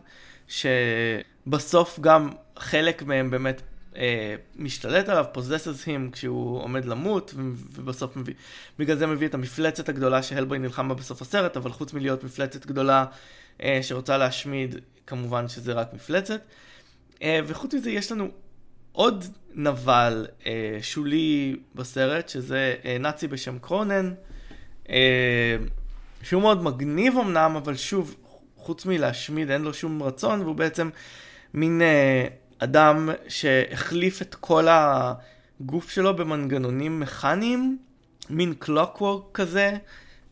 שבסוף 0.49 2.00
גם 2.00 2.30
חלק 2.59 3.02
מהם 3.02 3.30
באמת 3.30 3.62
אה, 3.96 4.34
משתלט 4.56 5.08
עליו, 5.08 5.24
פוזסס 5.32 5.84
him 5.84 6.12
כשהוא 6.12 6.62
עומד 6.62 6.84
למות, 6.84 7.34
ובסוף 7.72 8.16
מביא, 8.16 8.34
בגלל 8.78 8.96
זה 8.96 9.06
מביא 9.06 9.28
את 9.28 9.34
המפלצת 9.34 9.88
הגדולה 9.88 10.22
שהלבוי 10.22 10.58
נלחם 10.58 10.88
בה 10.88 10.94
בסוף 10.94 11.22
הסרט, 11.22 11.56
אבל 11.56 11.72
חוץ 11.72 11.92
מלהיות 11.92 12.24
מפלצת 12.24 12.66
גדולה 12.66 13.04
אה, 13.62 13.78
שרוצה 13.82 14.18
להשמיד, 14.18 14.76
כמובן 15.06 15.48
שזה 15.48 15.72
רק 15.72 15.94
מפלצת. 15.94 16.40
אה, 17.22 17.40
וחוץ 17.46 17.74
מזה 17.74 17.90
יש 17.90 18.12
לנו 18.12 18.28
עוד 18.92 19.24
נבל 19.54 20.26
אה, 20.46 20.78
שולי 20.82 21.56
בסרט, 21.74 22.28
שזה 22.28 22.74
אה, 22.84 22.96
נאצי 23.00 23.28
בשם 23.28 23.58
קרונן, 23.58 24.14
אה, 24.90 25.56
שהוא 26.22 26.42
מאוד 26.42 26.62
מגניב 26.62 27.18
אמנם, 27.18 27.56
אבל 27.56 27.76
שוב, 27.76 28.16
חוץ 28.56 28.86
מלהשמיד 28.86 29.50
אין 29.50 29.62
לו 29.62 29.74
שום 29.74 30.02
רצון, 30.02 30.40
והוא 30.40 30.54
בעצם 30.54 30.90
מין... 31.54 31.82
אה, 31.82 32.26
אדם 32.58 33.11
שהחליף 33.28 34.23
את 34.23 34.34
כל 34.34 34.66
הגוף 34.70 35.90
שלו 35.90 36.16
במנגנונים 36.16 37.00
מכניים, 37.00 37.78
מין 38.30 38.54
clockwork 38.58 39.24
כזה, 39.34 39.76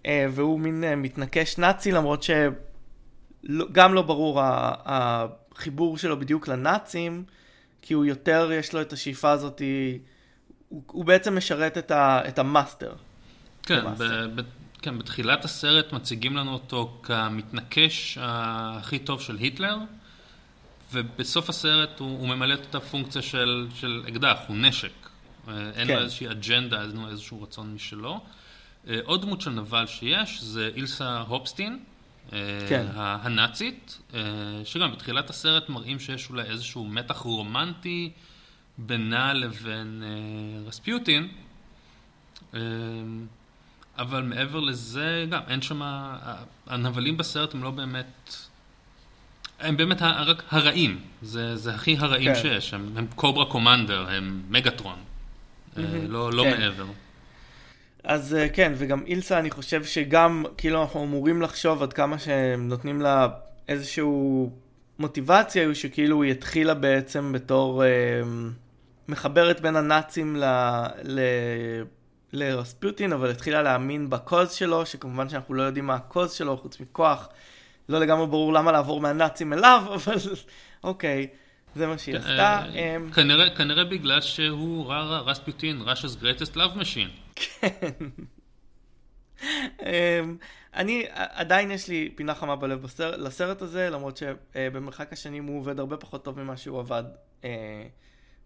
אה, 0.06 0.26
והוא 0.30 0.60
מין 0.60 0.84
אה, 0.84 0.96
מתנקש 0.96 1.58
נאצי, 1.58 1.92
למרות 1.92 2.22
שגם 2.22 3.94
לא 3.94 4.02
ברור 4.02 4.40
החיבור 4.44 5.98
שלו 5.98 6.20
בדיוק 6.20 6.48
לנאצים, 6.48 7.24
כי 7.82 7.94
הוא 7.94 8.04
יותר, 8.04 8.50
יש 8.52 8.72
לו 8.72 8.80
את 8.80 8.92
השאיפה 8.92 9.30
הזאת, 9.30 9.62
הוא, 10.68 10.82
הוא 10.86 11.04
בעצם 11.04 11.36
משרת 11.36 11.78
את, 11.78 11.90
ה, 11.90 12.20
את 12.28 12.38
המאסטר. 12.38 12.94
כן, 13.62 13.84
ב, 13.98 14.04
ב, 14.34 14.42
כן, 14.82 14.98
בתחילת 14.98 15.44
הסרט 15.44 15.92
מציגים 15.92 16.36
לנו 16.36 16.52
אותו 16.52 17.00
כמתנקש 17.02 18.18
הכי 18.20 18.98
טוב 18.98 19.20
של 19.20 19.36
היטלר. 19.36 19.76
ובסוף 20.92 21.48
הסרט 21.48 22.00
הוא, 22.00 22.18
הוא 22.18 22.28
ממלא 22.28 22.54
את 22.54 22.74
הפונקציה 22.74 23.22
של, 23.22 23.68
של 23.74 24.04
אקדח, 24.08 24.38
הוא 24.46 24.56
נשק. 24.56 24.92
אה, 25.48 25.70
אין 25.74 25.86
כן. 25.86 25.94
לו 25.94 26.00
איזושהי 26.00 26.30
אג'נדה, 26.30 26.82
אין 26.82 26.90
לו 26.90 27.08
איזשהו 27.08 27.42
רצון 27.42 27.74
משלו. 27.74 28.20
אה, 28.88 28.98
עוד 29.04 29.22
דמות 29.22 29.40
של 29.40 29.50
נבל 29.50 29.86
שיש 29.86 30.42
זה 30.42 30.70
אילסה 30.76 31.20
הופסטין, 31.20 31.78
אה, 32.32 32.38
כן. 32.68 32.86
הנאצית, 32.94 33.98
שגם 34.64 34.92
בתחילת 34.92 35.30
הסרט 35.30 35.68
מראים 35.68 36.00
שיש 36.00 36.30
אולי 36.30 36.42
איזשהו 36.42 36.84
מתח 36.84 37.16
רומנטי 37.16 38.10
בינה 38.78 39.32
לבין 39.32 40.02
רספיוטין. 40.66 41.28
אבל 43.98 44.22
מעבר 44.22 44.60
לזה, 44.60 45.26
גם 45.30 45.40
אין 45.48 45.62
שם, 45.62 45.80
הנבלים 46.66 47.16
בסרט 47.16 47.54
הם 47.54 47.62
לא 47.62 47.70
באמת 47.70 48.34
הם 49.62 49.76
באמת 49.76 50.02
רק 50.02 50.42
הרעים, 50.50 50.98
זה, 51.22 51.56
זה 51.56 51.74
הכי 51.74 51.96
הרעים 51.98 52.34
כן. 52.34 52.40
שיש, 52.40 52.74
הם, 52.74 52.92
הם 52.96 53.06
קוברה 53.14 53.44
קומנדר, 53.44 54.06
הם 54.08 54.42
מגטרון, 54.50 54.96
mm-hmm. 54.96 55.80
לא, 56.08 56.32
לא 56.32 56.42
כן. 56.42 56.60
מעבר. 56.60 56.86
אז 58.04 58.34
אה, 58.34 58.48
כן, 58.48 58.72
וגם 58.76 59.02
אילסה, 59.06 59.38
אני 59.38 59.50
חושב 59.50 59.84
שגם, 59.84 60.44
כאילו 60.56 60.82
אנחנו 60.82 61.04
אמורים 61.04 61.42
לחשוב 61.42 61.82
עד 61.82 61.92
כמה 61.92 62.18
שהם 62.18 62.68
נותנים 62.68 63.00
לה 63.00 63.28
איזשהו 63.68 64.50
מוטיבציה, 64.98 65.66
הוא 65.66 65.74
שכאילו 65.74 66.22
היא 66.22 66.30
התחילה 66.32 66.74
בעצם 66.74 67.32
בתור 67.32 67.84
אה, 67.84 67.88
מחברת 69.08 69.60
בין 69.60 69.76
הנאצים 69.76 70.36
ל... 70.36 70.44
ל... 71.04 71.20
לרספוטין, 72.32 73.12
אבל 73.12 73.30
התחילה 73.30 73.62
להאמין 73.62 74.10
בקוז 74.10 74.52
שלו, 74.52 74.86
שכמובן 74.86 75.28
שאנחנו 75.28 75.54
לא 75.54 75.62
יודעים 75.62 75.86
מה 75.86 75.94
הקוז 75.94 76.32
שלו, 76.32 76.56
חוץ 76.56 76.80
מכוח. 76.80 77.28
לא 77.88 78.00
לגמרי 78.00 78.26
ברור 78.26 78.52
למה 78.52 78.72
לעבור 78.72 79.00
מהנאצים 79.00 79.52
אליו, 79.52 79.82
אבל 79.94 80.16
אוקיי, 80.84 81.28
זה 81.74 81.86
מה 81.86 81.98
שהיא 81.98 82.16
עשתה. 82.16 82.62
אה, 82.74 82.96
אמ, 82.96 83.10
כנראה 83.56 83.84
בגלל 83.84 84.20
שהוא 84.20 84.92
רספיוטין, 85.26 85.82
Russia's 85.82 86.22
greatest 86.22 86.54
love 86.54 86.78
machine. 86.80 87.10
כן. 87.34 88.06
אמ, 89.82 90.36
אני, 90.74 91.06
עדיין 91.12 91.70
יש 91.70 91.88
לי 91.88 92.12
פינה 92.14 92.34
חמה 92.34 92.56
בלב 92.56 92.86
לסרט 92.98 93.62
הזה, 93.62 93.90
למרות 93.90 94.16
שבמרחק 94.16 95.12
השנים 95.12 95.44
הוא 95.44 95.58
עובד 95.58 95.78
הרבה 95.78 95.96
פחות 95.96 96.24
טוב 96.24 96.42
ממה 96.42 96.56
שהוא 96.56 96.80
עבד 96.80 97.04
אה, 97.44 97.50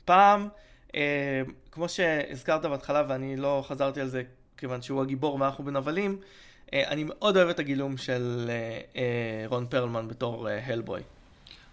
פעם. 0.04 0.48
אה, 0.94 1.42
כמו 1.70 1.88
שהזכרת 1.88 2.62
בהתחלה, 2.62 3.02
ואני 3.08 3.36
לא 3.36 3.64
חזרתי 3.68 4.00
על 4.00 4.08
זה 4.08 4.22
כיוון 4.56 4.82
שהוא 4.82 5.02
הגיבור 5.02 5.40
ואנחנו 5.40 5.64
בנבלים, 5.64 6.18
אה, 6.20 6.26
אני 6.72 7.04
מאוד 7.04 7.36
אוהב 7.36 7.48
את 7.48 7.58
הגילום 7.58 7.96
של 7.96 8.46
אה, 8.48 8.80
אה, 8.96 9.44
רון 9.46 9.66
פרלמן 9.66 10.08
בתור 10.08 10.48
הלבוי. 10.48 11.00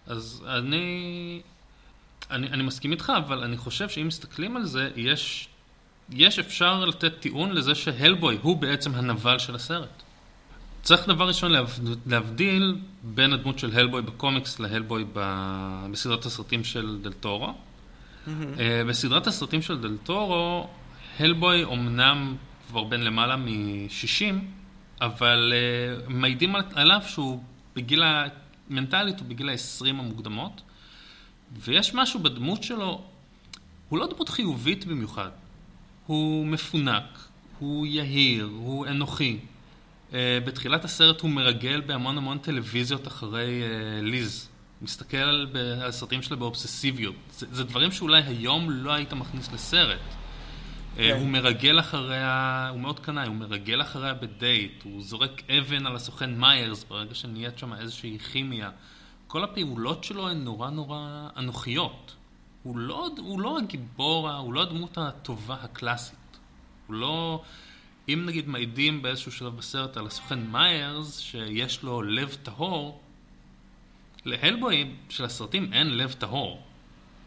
אז 0.06 0.44
אני, 0.46 1.40
אני, 2.30 2.48
אני 2.48 2.62
מסכים 2.62 2.92
איתך, 2.92 3.12
אבל 3.16 3.44
אני 3.44 3.56
חושב 3.56 3.88
שאם 3.88 4.06
מסתכלים 4.06 4.56
על 4.56 4.64
זה, 4.64 4.90
יש, 4.96 5.48
יש 6.10 6.38
אפשר 6.38 6.84
לתת 6.84 7.12
טיעון 7.20 7.52
לזה 7.52 7.74
שהלבוי 7.74 8.38
הוא 8.42 8.56
בעצם 8.56 8.94
הנבל 8.94 9.38
של 9.38 9.54
הסרט. 9.54 10.02
צריך 10.82 11.08
דבר 11.08 11.28
ראשון 11.28 11.52
להבדיל 12.06 12.76
בין 13.02 13.32
הדמות 13.32 13.58
של 13.58 13.70
הלבוי 13.78 14.02
בקומיקס 14.02 14.60
להלבוי 14.60 15.04
בסדרת 15.92 16.26
הסרטים 16.26 16.64
של 16.64 16.98
דלתורו. 17.02 17.48
Mm-hmm. 17.48 18.30
בסדרת 18.88 19.26
הסרטים 19.26 19.62
של 19.62 19.80
דלתורו, 19.80 20.68
הלבוי 21.20 21.64
אומנם 21.64 22.36
כבר 22.68 22.84
בין 22.84 23.04
למעלה 23.04 23.36
מ-60, 23.36 24.34
אבל 25.00 25.52
uh, 25.52 26.12
מעידים 26.12 26.54
עליו 26.74 27.00
שהוא 27.06 27.42
בגיל, 27.76 28.02
מנטלית 28.70 29.20
הוא 29.20 29.28
בגיל 29.28 29.48
ה-20 29.48 29.88
המוקדמות, 29.88 30.62
ויש 31.60 31.94
משהו 31.94 32.20
בדמות 32.20 32.62
שלו, 32.62 33.02
הוא 33.88 33.98
לא 33.98 34.06
דמות 34.06 34.28
חיובית 34.28 34.86
במיוחד, 34.86 35.30
הוא 36.06 36.46
מפונק, 36.46 37.18
הוא 37.58 37.86
יהיר, 37.86 38.50
הוא 38.54 38.86
אנוכי. 38.86 39.38
Uh, 40.10 40.14
בתחילת 40.46 40.84
הסרט 40.84 41.20
הוא 41.20 41.30
מרגל 41.30 41.80
בהמון 41.80 42.18
המון 42.18 42.38
טלוויזיות 42.38 43.06
אחרי 43.06 43.62
uh, 43.62 44.04
ליז. 44.04 44.48
מסתכל 44.82 45.16
על 45.16 45.46
הסרטים 45.82 46.22
שלה 46.22 46.36
באובססיביות. 46.36 47.14
זה, 47.30 47.46
זה 47.52 47.64
דברים 47.64 47.92
שאולי 47.92 48.22
היום 48.22 48.70
לא 48.70 48.92
היית 48.92 49.12
מכניס 49.12 49.52
לסרט. 49.52 50.00
אה, 50.98 51.08
כן. 51.08 51.20
הוא 51.20 51.28
מרגל 51.28 51.80
אחריה, 51.80 52.68
הוא 52.72 52.80
מאוד 52.80 53.00
קנאי, 53.00 53.26
הוא 53.26 53.36
מרגל 53.36 53.82
אחריה 53.82 54.14
בדייט, 54.14 54.82
הוא 54.84 55.02
זורק 55.02 55.42
אבן 55.50 55.86
על 55.86 55.96
הסוכן 55.96 56.40
מיירס 56.40 56.84
ברגע 56.84 57.14
שנהיית 57.14 57.58
שם 57.58 57.74
איזושהי 57.74 58.18
כימיה. 58.18 58.70
כל 59.26 59.44
הפעולות 59.44 60.04
שלו 60.04 60.28
הן 60.28 60.44
נורא 60.44 60.70
נורא 60.70 61.28
אנוכיות. 61.36 62.14
הוא 62.62 62.78
לא, 62.78 63.08
הוא 63.18 63.40
לא 63.40 63.58
הגיבור, 63.58 64.30
הוא 64.30 64.54
לא 64.54 64.62
הדמות 64.62 64.98
הטובה 64.98 65.56
הקלאסית. 65.62 66.38
הוא 66.86 66.94
לא... 66.96 67.42
אם 68.08 68.22
נגיד 68.26 68.48
מעידים 68.48 69.02
באיזשהו 69.02 69.32
שלב 69.32 69.56
בסרט 69.56 69.96
על 69.96 70.06
הסוכן 70.06 70.40
מיירס, 70.40 71.18
שיש 71.18 71.82
לו 71.82 72.02
לב 72.02 72.36
טהור, 72.42 73.00
להלבוי 74.24 74.90
של 75.08 75.24
הסרטים 75.24 75.72
אין 75.72 75.96
לב 75.96 76.12
טהור. 76.12 76.62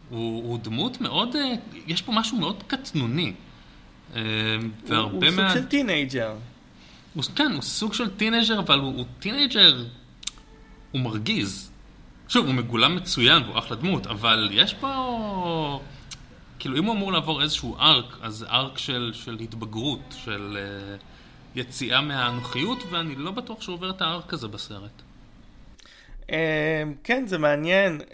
הוא, 0.09 0.43
הוא 0.43 0.59
דמות 0.59 1.01
מאוד, 1.01 1.35
אה, 1.35 1.53
יש 1.87 2.01
פה 2.01 2.11
משהו 2.11 2.37
מאוד 2.37 2.63
קטנוני. 2.67 3.33
אה, 4.15 4.21
והרבה 4.87 5.27
הוא. 5.27 5.35
סוג 5.35 5.53
של 5.53 5.65
teenager. 5.65 6.35
כן, 7.35 7.51
הוא 7.51 7.61
סוג 7.61 7.93
של 7.93 8.09
teenager, 8.09 8.59
אבל 8.59 8.79
הוא, 8.79 9.05
teenager, 9.19 9.85
הוא 10.91 11.01
מרגיז. 11.01 11.71
שוב, 12.27 12.45
הוא 12.45 12.53
מגולם 12.53 12.95
מצוין 12.95 13.43
והוא 13.43 13.59
אחלה 13.59 13.77
דמות, 13.77 14.07
אבל 14.07 14.49
יש 14.51 14.73
פה... 14.73 15.81
כאילו, 16.59 16.77
אם 16.77 16.85
הוא 16.85 16.93
אמור 16.95 17.11
לעבור 17.11 17.41
איזשהו 17.41 17.77
arc, 17.77 18.17
אז 18.21 18.33
זה 18.33 18.47
arc 18.47 18.77
של, 18.77 19.11
של 19.13 19.37
התבגרות, 19.39 20.15
של 20.23 20.57
uh, 20.57 21.03
יציאה 21.55 22.01
מהאנוכיות, 22.01 22.83
ואני 22.91 23.15
לא 23.15 23.31
בטוח 23.31 23.61
שהוא 23.61 23.73
עובר 23.73 23.89
את 23.89 24.01
ה 24.01 24.09
arc 24.09 24.33
הזה 24.33 24.47
בסרט. 24.47 25.01
Uh, 26.21 26.29
כן, 27.03 27.27
זה 27.27 27.37
מעניין. 27.37 28.01
Uh, 28.01 28.13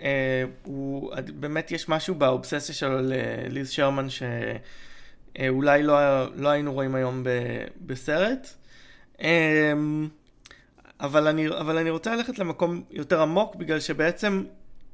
הוא, 0.64 1.14
באמת 1.36 1.72
יש 1.72 1.90
משהו 1.90 2.16
באובססיה 2.16 2.76
של 2.76 3.14
ליז 3.50 3.70
שרמן 3.70 4.08
שאולי 5.38 5.84
לא, 5.84 5.96
לא 6.36 6.50
היינו 6.50 6.74
רואים 6.74 6.96
היום 6.96 7.24
ב, 7.24 7.30
בסרט. 7.86 8.48
Uh, 9.18 9.24
אבל 11.00 11.28
אני, 11.28 11.48
אבל 11.48 11.78
אני 11.78 11.90
רוצה 11.90 12.16
ללכת 12.16 12.40
למקום 12.40 12.84
יותר 12.92 13.22
עמוק, 13.22 13.56
בגלל 13.56 13.80
שבעצם 13.80 14.44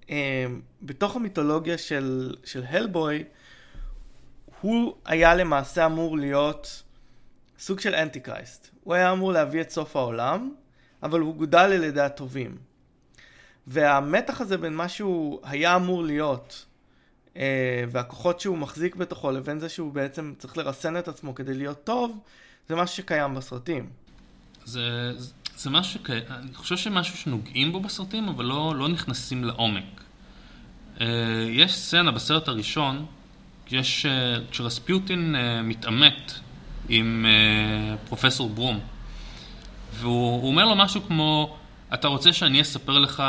אה, 0.10 0.46
בתוך 0.82 1.16
המיתולוגיה 1.16 1.78
של, 1.78 2.36
של 2.44 2.64
הלבוי, 2.70 3.24
הוא 4.62 4.96
היה 5.06 5.36
למעשה 5.36 5.86
אמור 5.86 6.18
להיות 6.18 6.84
סוג 7.60 7.80
של 7.80 7.96
אנטי 7.96 8.20
קרייסט. 8.20 8.70
הוא 8.84 8.94
היה 8.94 9.12
אמור 9.12 9.32
להביא 9.32 9.62
את 9.62 9.70
סוף 9.70 9.96
העולם, 9.96 10.54
אבל 11.04 11.20
הוא 11.20 11.36
גודל 11.36 11.60
על 11.60 11.84
ידי 11.84 12.02
הטובים. 12.02 12.58
והמתח 13.68 14.42
הזה 14.42 14.58
בין 14.58 14.74
מה 14.74 14.90
שהוא 14.90 15.40
היה 15.44 15.76
אמור 15.76 16.04
להיות, 16.04 16.66
אה, 16.66 16.69
והכוחות 17.92 18.40
שהוא 18.40 18.58
מחזיק 18.58 18.96
בתוכו, 18.96 19.32
לבין 19.32 19.60
זה 19.60 19.70
שהוא 19.70 19.94
בעצם 19.94 20.34
צריך 20.38 20.58
לרסן 20.58 20.98
את 20.98 21.08
עצמו 21.08 21.36
כדי 21.36 21.54
להיות 21.54 21.84
טוב, 21.84 22.20
זה 22.70 22.76
משהו 22.76 22.96
שקיים 22.98 23.36
בסרטים. 23.36 23.90
זה, 24.66 25.12
זה 25.58 25.70
משהו 25.70 26.00
שכ... 26.00 26.10
אני 26.10 26.54
חושב 26.54 26.78
שמשהו 26.78 27.18
שנוגעים 27.18 27.72
בו 27.72 27.80
בסרטים, 27.80 28.30
אבל 28.30 28.46
לא, 28.46 28.74
לא 28.76 28.88
נכנסים 28.88 29.44
לעומק. 29.44 29.84
Uh, 30.98 31.02
יש 31.50 31.76
סצנה 31.76 32.12
בסרט 32.12 32.48
הראשון, 32.48 33.06
יש, 33.72 34.06
uh, 34.06 34.52
כשרספיוטין 34.52 35.36
מתעמת 35.64 36.34
עם 36.90 37.26
פרופסור 38.08 38.50
ברום, 38.50 38.80
והוא 39.94 40.48
אומר 40.48 40.66
לו 40.66 40.76
משהו 40.76 41.02
כמו, 41.02 41.59
אתה 41.94 42.08
רוצה 42.08 42.34
שאני 42.34 42.62
אספר 42.62 43.00
לך 43.00 43.24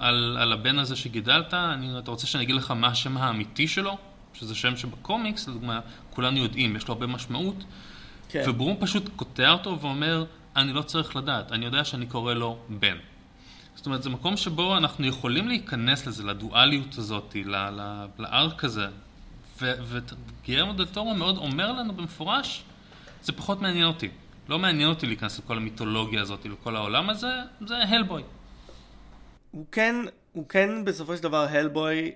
על, 0.00 0.36
על 0.40 0.52
הבן 0.52 0.78
הזה 0.78 0.96
שגידלת? 0.96 1.54
אני, 1.54 1.98
אתה 1.98 2.10
רוצה 2.10 2.26
שאני 2.26 2.44
אגיד 2.44 2.54
לך 2.54 2.70
מה 2.70 2.86
השם 2.86 3.16
האמיתי 3.16 3.68
שלו? 3.68 3.96
שזה 4.34 4.54
שם 4.54 4.76
שבקומיקס, 4.76 5.48
לדוגמה, 5.48 5.80
כולנו 6.10 6.38
יודעים, 6.38 6.76
יש 6.76 6.88
לו 6.88 6.94
הרבה 6.94 7.06
משמעות. 7.06 7.64
כן. 8.28 8.44
וברום 8.46 8.76
פשוט 8.80 9.08
קוטע 9.16 9.50
אותו 9.50 9.80
ואומר, 9.80 10.24
אני 10.56 10.72
לא 10.72 10.82
צריך 10.82 11.16
לדעת, 11.16 11.52
אני 11.52 11.64
יודע 11.64 11.84
שאני 11.84 12.06
קורא 12.06 12.34
לו 12.34 12.58
בן. 12.68 12.96
זאת 13.74 13.86
אומרת, 13.86 14.02
זה 14.02 14.10
מקום 14.10 14.36
שבו 14.36 14.76
אנחנו 14.76 15.06
יכולים 15.06 15.48
להיכנס 15.48 16.06
לזה, 16.06 16.24
לדואליות 16.24 16.98
הזאת, 16.98 17.36
לארק 18.18 18.64
הזה. 18.64 18.86
וגיירמו 19.58 20.72
דל 20.72 20.84
טורו 20.84 21.14
מאוד 21.14 21.36
אומר 21.36 21.72
לנו 21.72 21.92
במפורש, 21.92 22.62
זה 23.22 23.32
פחות 23.32 23.62
מעניין 23.62 23.84
אותי. 23.84 24.08
לא 24.48 24.58
מעניין 24.58 24.88
אותי 24.88 25.06
להיכנס 25.06 25.38
לכל 25.38 25.56
המיתולוגיה 25.56 26.22
הזאת, 26.22 26.46
לכל 26.46 26.76
העולם 26.76 27.10
הזה, 27.10 27.32
זה 27.66 27.76
הלבוי. 27.76 28.22
הוא 29.50 29.66
כן, 29.72 29.96
הוא 30.32 30.48
כן 30.48 30.84
בסופו 30.84 31.16
של 31.16 31.22
דבר 31.22 31.46
הלבוי, 31.50 32.12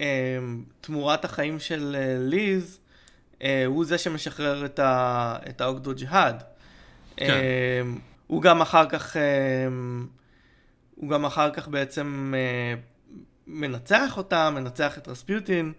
אה, 0.00 0.38
תמורת 0.80 1.24
החיים 1.24 1.60
של 1.60 1.96
אה, 1.98 2.16
ליז, 2.18 2.80
אה, 3.42 3.64
הוא 3.66 3.84
זה 3.84 3.98
שמשחרר 3.98 4.64
את, 4.64 4.78
ה, 4.78 5.36
את 5.48 5.60
האוגדו 5.60 5.94
ג'יהאד. 5.94 6.42
כן. 7.16 7.40
אמ, 7.82 7.98
הוא 8.26 8.42
גם 8.42 8.60
אחר 8.60 8.88
כך, 8.88 9.16
אמ, 9.16 10.06
הוא 10.94 11.10
גם 11.10 11.24
אחר 11.24 11.50
כך 11.50 11.68
בעצם 11.68 12.34
אה, 12.36 12.74
מנצח 13.46 14.16
אותה, 14.16 14.50
מנצח 14.50 14.98
את 14.98 15.08
רספיוטין, 15.08 15.72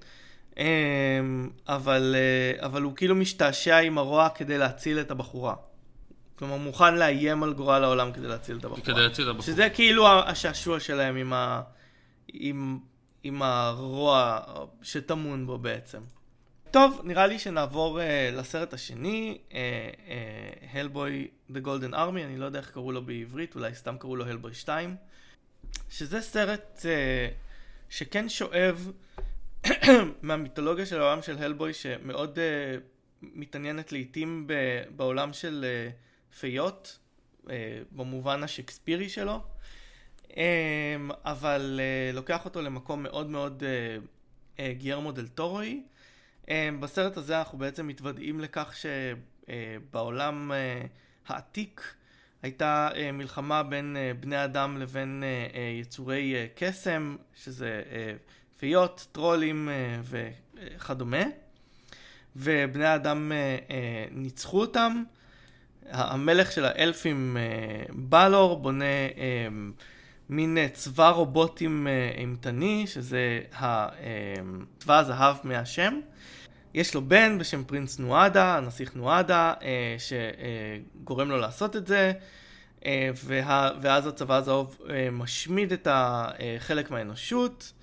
אמ, 0.58 1.49
אבל, 1.67 2.15
אה, 2.17 2.65
אבל 2.65 2.82
הוא 2.82 2.95
כאילו 2.95 3.15
משתעשע 3.15 3.77
עם 3.77 3.97
הרוע 3.97 4.30
כדי 4.30 4.58
להציל 4.58 4.99
את 4.99 5.12
הבחורה. 5.12 5.56
כלומר, 6.36 6.58
מוכן 6.58 6.96
לאיים 6.96 7.43
על 7.43 7.54
גורל 7.54 7.84
העולם 7.84 8.12
כדי 8.12 8.28
להציל 8.28 8.58
את 8.58 8.65
הבחורה. 8.65 8.86
כדי 8.86 9.02
להציל 9.02 9.26
את 9.26 9.30
הבחורה. 9.30 9.48
שזה 9.48 9.69
כאילו 9.69 10.08
השעשוע 10.08 10.80
שלהם 10.80 11.15
עם, 11.15 11.34
ה... 11.34 11.62
עם... 12.34 12.80
עם 13.24 13.41
הרוע 13.41 14.39
שטמון 14.82 15.48
בו 15.48 15.58
בעצם. 15.58 16.02
טוב, 16.72 17.02
נראה 17.04 17.28
לי 17.28 17.39
שנעבור 17.39 18.00
uh, 18.00 18.04
לסרט 18.36 18.74
השני, 18.74 19.38
הלבוי 20.74 21.28
The 21.52 21.65
Golden 21.65 21.93
Army, 21.93 22.24
אני 22.26 22.38
לא 22.38 22.46
יודע 22.46 22.60
איך 22.60 22.72
קראו 22.72 22.91
לו 22.91 23.06
בעברית, 23.06 23.56
אולי 23.56 23.76
סתם 23.76 23.98
קראו 23.98 24.15
לו 24.15 24.26
הלבוי 24.26 24.54
2, 24.54 24.96
שזה 25.89 26.22
סרט 26.22 26.80
uh, 26.80 26.86
שכן 27.89 28.30
שואב 28.30 28.91
מהמיתולוגיה 30.22 30.86
של 30.86 31.02
העולם 31.02 31.22
של 31.22 31.38
הלבוי, 31.38 31.74
שמאוד 31.74 32.38
uh, 32.38 32.82
מתעניינת 33.22 33.91
לעיתים 33.91 34.48
ב- 34.48 34.84
בעולם 34.96 35.34
של 35.34 35.65
uh, 35.65 35.93
פיות, 36.39 37.00
uh, 37.43 37.50
במובן 37.91 38.43
השקספירי 38.43 39.10
שלו, 39.10 39.39
um, 40.30 40.34
אבל 41.26 41.80
uh, 41.80 42.15
לוקח 42.15 42.46
אותו 42.46 42.62
למקום 42.62 43.04
מאוד 43.04 43.30
מאוד 43.30 43.63
uh, 44.58 44.62
גיירמו 44.78 45.12
דל 45.12 45.28
טורוי. 45.28 45.84
אמ, 46.50 46.82
בסרט 46.82 47.17
הזה 47.17 47.39
אנחנו 47.39 47.58
בעצם 47.58 47.88
מתוודעים 47.88 48.39
לכך 48.39 48.74
שבעולם 49.50 50.52
אה, 50.52 50.82
העתיק 51.28 51.93
הייתה 52.41 52.89
אה, 52.96 53.12
מלחמה 53.12 53.63
בין 53.63 53.98
אה, 53.98 54.12
בני 54.19 54.43
אדם 54.43 54.78
לבין 54.78 55.24
יצורי 55.80 56.36
קסם, 56.56 57.15
שזה 57.36 57.82
פיות, 58.58 59.08
טרולים 59.12 59.69
וכדומה, 60.04 61.24
ובני 62.36 62.86
האדם 62.86 63.32
ניצחו 64.12 64.62
אותם. 64.62 65.04
המלך 65.89 66.52
של 66.52 66.65
האלפים 66.65 67.38
בלור 67.89 68.62
בונה 68.62 68.86
מין 70.30 70.58
צבא 70.74 71.10
רובוטים 71.10 71.88
אימתני, 72.17 72.88
שזה 72.88 73.41
צבא 74.80 75.00
הזהב 75.00 75.36
מהשם. 75.43 76.00
יש 76.74 76.93
לו 76.96 77.02
בן 77.02 77.38
בשם 77.38 77.63
פרינס 77.63 78.00
נואדה, 78.00 78.58
הנסיך 78.58 78.96
נואדה, 78.96 79.54
אה, 79.62 79.96
שגורם 79.98 81.30
לו 81.30 81.38
לעשות 81.38 81.76
את 81.76 81.88
זה, 81.88 82.13
אה, 82.86 83.10
וה, 83.24 83.69
ואז 83.82 84.08
הצבא 84.08 84.36
הזהוב 84.36 84.78
אה, 84.89 85.10
משמיד 85.12 85.74
את 85.74 85.88
חלק 86.60 86.91
מהאנושות, 86.91 87.74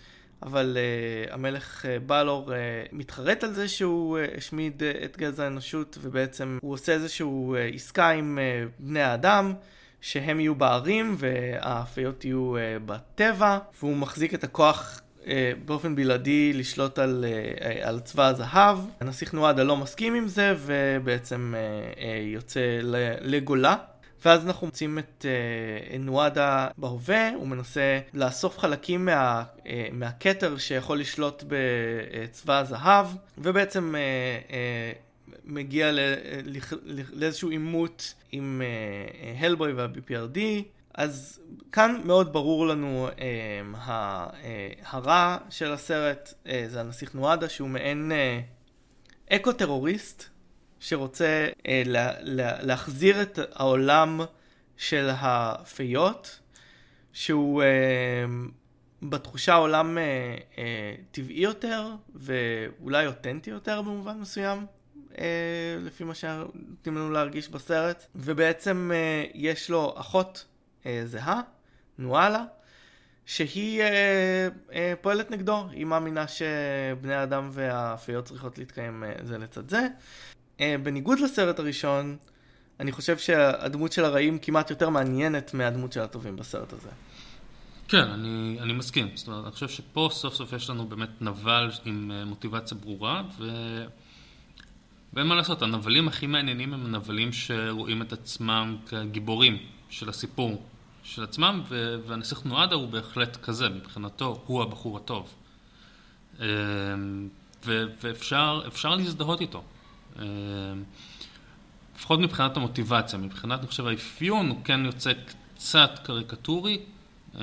אבל 0.43 0.77
אה, 0.81 1.35
המלך 1.35 1.87
אה, 1.87 1.99
בלור 2.07 2.55
אה, 2.55 2.59
מתחרט 2.93 3.45
על 3.45 3.53
זה 3.53 3.69
שהוא 3.69 4.19
אה, 4.19 4.27
השמיד 4.37 4.83
אה, 4.83 4.93
את 5.05 5.17
גזע 5.17 5.45
האנושות, 5.45 5.99
ובעצם 6.01 6.59
הוא 6.63 6.73
עושה 6.73 6.93
איזושהי 6.93 7.27
אה, 7.57 7.67
עסקה 7.75 8.11
עם 8.11 8.39
אה, 8.39 8.65
בני 8.79 9.03
האדם. 9.03 9.55
שהם 10.03 10.41
יהיו 10.41 10.55
בערים 10.55 11.17
והאפיות 11.19 12.25
יהיו 12.25 12.57
uh, 12.57 12.61
בטבע, 12.87 13.59
והוא 13.81 13.97
מחזיק 13.97 14.35
את 14.35 14.45
הכוח 14.45 15.01
אה, 15.27 15.53
באופן 15.65 15.97
בלעדי 15.97 16.53
לשלוט 16.53 16.99
על, 16.99 17.25
אה, 17.29 17.89
על 17.89 18.01
צבא 18.01 18.27
הזהב. 18.27 18.79
הנסיך 19.01 19.35
נועדה 19.35 19.63
לא 19.63 19.77
מסכים 19.77 20.15
עם 20.15 20.29
זה 20.29 20.55
ובעצם 20.59 21.55
אה, 21.57 22.21
יוצא 22.23 22.61
לגולה. 23.21 23.77
ואז 24.25 24.47
אנחנו 24.47 24.67
מוצאים 24.67 24.99
את 24.99 25.27
אה, 25.29 25.99
נועדה 25.99 26.69
בהווה, 26.79 27.31
הוא 27.35 27.47
מנסה 27.49 28.01
לאסוף 28.15 28.59
חלקים 28.59 29.05
מה, 29.05 29.43
אה, 29.67 29.89
מהכתר 29.93 30.59
שיכול 30.59 31.01
לשלוט 31.01 31.45
בצבא 31.49 32.59
הזהב, 32.59 33.07
ובעצם 33.39 33.95
אה, 33.95 34.01
אה, 34.51 34.93
מגיע 35.45 35.93
ל, 35.93 35.99
לאיזשהו 37.13 37.51
עימות 37.51 38.15
עם 38.33 38.63
אה, 38.65 39.47
הלבוי 39.47 39.73
וה-BPRD. 39.73 40.39
אז 40.95 41.41
כאן 41.73 42.01
מאוד 42.05 42.33
ברור 42.33 42.67
לנו 42.67 43.09
אה, 43.09 43.63
אה, 43.89 44.69
הרע 44.87 45.37
של 45.51 45.73
הסרט, 45.73 46.35
אה, 46.47 46.65
זה 46.69 46.81
הנסיך 46.81 47.15
נועדה 47.15 47.49
שהוא 47.49 47.69
מעין 47.69 48.13
אה, 48.13 48.41
אקו-טרוריסט 49.37 50.25
שרוצה 50.81 51.49
אה, 51.67 51.83
לה, 51.87 52.13
לה, 52.21 52.63
להחזיר 52.63 53.23
את 53.23 53.39
העולם 53.53 54.21
של 54.77 55.09
הפיות, 55.13 56.41
שהוא 57.13 57.63
אה, 57.63 58.25
בתחושה 59.03 59.55
עולם 59.55 59.99
אה, 59.99 60.37
אה, 60.59 60.95
טבעי 61.11 61.41
יותר 61.41 61.91
ואולי 62.15 63.07
אותנטי 63.07 63.51
יותר 63.51 63.83
במובן 63.83 64.19
מסוים. 64.19 64.67
אה, 65.19 65.77
לפי 65.81 66.05
מה 66.05 66.15
שנותנים 66.15 66.97
לנו 66.97 67.11
להרגיש 67.11 67.49
בסרט, 67.49 68.07
ובעצם 68.15 68.91
אה, 68.95 69.25
יש 69.35 69.71
לו 69.71 69.95
אחות 69.97 70.45
אה, 70.87 71.03
זהה, 71.05 71.41
נואלה, 71.99 72.45
שהיא 73.27 73.83
אה, 73.83 74.49
אה, 74.73 74.95
פועלת 75.01 75.31
נגדו, 75.31 75.67
היא 75.71 75.85
מאמינה 75.85 76.25
שבני 76.29 77.15
האדם 77.15 77.49
והאפיות 77.53 78.25
צריכות 78.25 78.59
להתקיים 78.59 79.05
אה, 79.05 79.13
זה 79.23 79.39
לצד 79.39 79.71
זה. 79.71 79.87
אה, 80.61 80.77
בניגוד 80.83 81.21
לסרט 81.21 81.59
הראשון, 81.59 82.17
אני 82.81 82.93
חושב 82.93 83.19
שהדמות 83.19 83.93
של 83.93 84.05
הרעים 84.05 84.39
כמעט 84.39 84.71
יותר 84.71 84.89
מעניינת 84.89 85.55
מהדמות 85.55 85.93
של 85.93 86.01
הטובים 86.01 86.37
בסרט 86.37 86.73
הזה. 86.73 86.89
כן, 87.89 88.09
אני, 88.09 88.59
אני 88.61 88.73
מסכים. 88.73 89.09
זאת 89.15 89.29
אומרת, 89.29 89.45
אני 89.45 89.53
חושב 89.53 89.69
שפה 89.69 90.09
סוף 90.13 90.35
סוף 90.35 90.53
יש 90.53 90.71
לנו 90.71 90.87
באמת 90.87 91.23
נבל 91.23 91.71
עם 91.85 92.11
אה, 92.15 92.25
מוטיבציה 92.25 92.77
ברורה, 92.77 93.23
ו... 93.39 93.49
ואין 95.13 95.27
מה 95.27 95.35
לעשות, 95.35 95.63
הנבלים 95.63 96.09
הכי 96.09 96.27
מעניינים 96.27 96.75
הם 96.75 96.87
הנבלים 96.87 97.33
שרואים 97.33 98.03
את 98.03 98.13
עצמם 98.13 98.77
כגיבורים 98.87 99.59
של 99.89 100.09
הסיפור 100.09 100.63
של 101.03 101.25
עצמם, 101.25 101.63
ו... 101.69 101.97
והנסיך 102.07 102.45
נועדה 102.45 102.75
הוא 102.75 102.89
בהחלט 102.89 103.37
כזה, 103.37 103.69
מבחינתו 103.69 104.43
הוא 104.47 104.63
הבחור 104.63 104.97
הטוב. 104.97 105.35
אה, 106.41 106.47
ו... 107.67 107.85
ואפשר 108.03 108.97
להזדהות 108.97 109.41
איתו. 109.41 109.63
אה, 110.19 110.25
לפחות 111.97 112.21
מבחינת 112.21 112.57
המוטיבציה, 112.57 113.19
מבחינת, 113.19 113.59
אני 113.61 113.67
חושב, 113.67 113.87
האפיון 113.87 114.49
הוא 114.49 114.59
כן 114.65 114.81
יוצא 114.85 115.13
קצת 115.57 115.91
קריקטורי, 116.03 116.81
אה, 117.41 117.43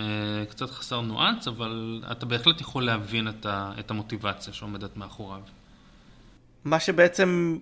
קצת 0.50 0.70
חסר 0.70 1.02
ניואנס, 1.02 1.48
אבל 1.48 2.04
אתה 2.12 2.26
בהחלט 2.26 2.62
יכול 2.62 2.86
להבין 2.86 3.28
את, 3.28 3.46
ה, 3.46 3.72
את 3.80 3.92
המוטיבציה 3.92 4.54
שעומדת 4.54 4.98
מאחוריו. 4.98 5.42
מה 6.66 6.80
שבעצם 6.80 7.58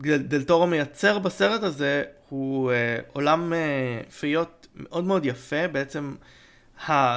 דלתורו 0.00 0.66
מייצר 0.66 1.18
בסרט 1.18 1.62
הזה 1.62 2.04
הוא 2.28 2.72
אה, 2.72 2.98
עולם 3.12 3.52
אה, 3.52 4.00
פיות 4.20 4.66
מאוד 4.74 5.04
מאוד 5.04 5.26
יפה, 5.26 5.68
בעצם 5.68 6.14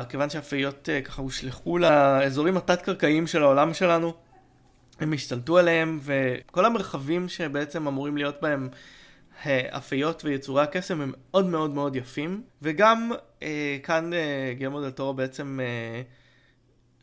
כיוון 0.09 0.29
שהפיות 0.29 0.89
ככה 1.05 1.21
הושלכו 1.21 1.77
לאזורים 1.77 2.57
התת-קרקעיים 2.57 3.27
של 3.27 3.43
העולם 3.43 3.73
שלנו, 3.73 4.13
הם 5.01 5.13
השתלטו 5.13 5.57
עליהם, 5.57 5.99
וכל 6.03 6.65
המרחבים 6.65 7.29
שבעצם 7.29 7.87
אמורים 7.87 8.17
להיות 8.17 8.41
בהם 8.41 8.69
האפיות 9.43 10.25
ויצורי 10.25 10.63
הקסם 10.63 11.01
הם 11.01 11.13
מאוד 11.15 11.45
מאוד 11.45 11.71
מאוד 11.71 11.95
יפים, 11.95 12.43
וגם 12.61 13.11
אה, 13.43 13.77
כאן 13.83 14.13
אה, 14.13 14.53
גרמו 14.57 14.81
דל 14.81 15.11
בעצם 15.15 15.59
אה, 15.63 16.01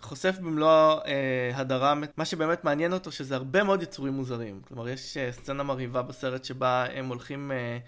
חושף 0.01 0.39
במלוא 0.39 1.01
אה, 1.07 1.51
הדרה, 1.55 1.95
מה 2.17 2.25
שבאמת 2.25 2.65
מעניין 2.65 2.93
אותו 2.93 3.13
שזה 3.13 3.37
הרבה 3.37 3.65
מאוד 3.65 3.83
יצורים 3.83 4.13
מוזרים, 4.13 4.61
כלומר 4.69 4.89
יש 4.89 5.17
אה, 5.17 5.33
סצנה 5.33 5.63
מרהיבה 5.63 6.03
בסרט 6.03 6.45
שבה 6.45 6.87
הם 6.95 7.09
הולכים 7.09 7.53
אה, 7.53 7.79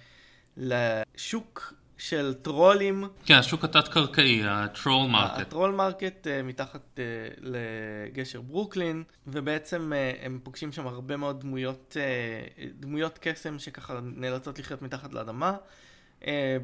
לשוק 0.57 1.75
של 2.01 2.35
טרולים. 2.43 3.05
כן, 3.25 3.35
השוק 3.35 3.65
התת-קרקעי, 3.65 4.43
ה 4.47 4.57
troll 4.57 5.11
market. 5.11 5.39
ה 5.41 5.46
troll 5.46 5.71
market 5.71 6.27
מתחת 6.45 6.81
uh, 6.97 7.41
לגשר 7.41 8.41
ברוקלין, 8.41 9.03
ובעצם 9.27 9.93
uh, 9.93 10.25
הם 10.27 10.41
פוגשים 10.43 10.73
שם 10.73 10.87
הרבה 10.87 11.17
מאוד 11.17 11.41
דמויות, 11.41 11.97
uh, 11.97 12.63
דמויות 12.81 13.19
קסם 13.23 13.59
שככה 13.59 14.01
נאלצות 14.03 14.59
לחיות 14.59 14.83
מתחת 14.83 15.15
לאדמה, 15.15 15.57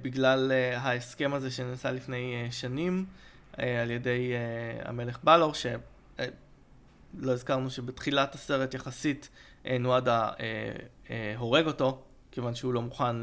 בגלל 0.03 0.53
ההסכם 0.77 1.35
הזה 1.35 1.51
שנעשה 1.51 1.91
לפני 1.91 2.49
שנים 2.51 3.07
על 3.57 3.91
ידי 3.91 4.33
המלך 4.85 5.19
בלור, 5.25 5.53
שלא 5.55 6.23
הזכרנו 7.33 7.71
שבתחילת 7.71 8.35
הסרט 8.35 8.75
יחסית 8.75 9.29
נואדה 9.81 10.31
uh, 10.31 11.11
הורג 11.37 11.67
אותו, 11.67 12.03
כיוון 12.31 12.55
שהוא 12.55 12.75
לא 12.75 12.83
מוכן... 12.83 13.17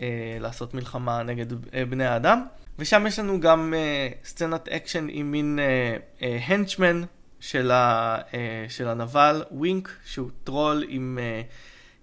אה, 0.00 0.36
לעשות 0.40 0.74
מלחמה 0.74 1.22
נגד 1.22 1.74
אה, 1.74 1.84
בני 1.84 2.06
האדם. 2.06 2.46
ושם 2.78 3.06
יש 3.06 3.18
לנו 3.18 3.40
גם 3.40 3.74
אה, 3.76 4.08
סצנת 4.24 4.68
אקשן 4.68 5.06
עם 5.10 5.30
מין 5.30 5.58
אה, 5.58 5.96
אה, 6.22 6.38
henchman 6.44 7.02
של, 7.40 7.70
ה, 7.70 8.18
אה, 8.34 8.66
של 8.68 8.88
הנבל, 8.88 9.44
ווינק, 9.50 9.90
שהוא 10.04 10.30
טרול 10.44 10.84
עם 10.88 11.18
אה, 11.20 11.42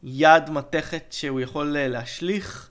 יד 0.03 0.49
מתכת 0.49 1.03
שהוא 1.09 1.41
יכול 1.41 1.77
אה, 1.77 1.87
להשליך 1.87 2.69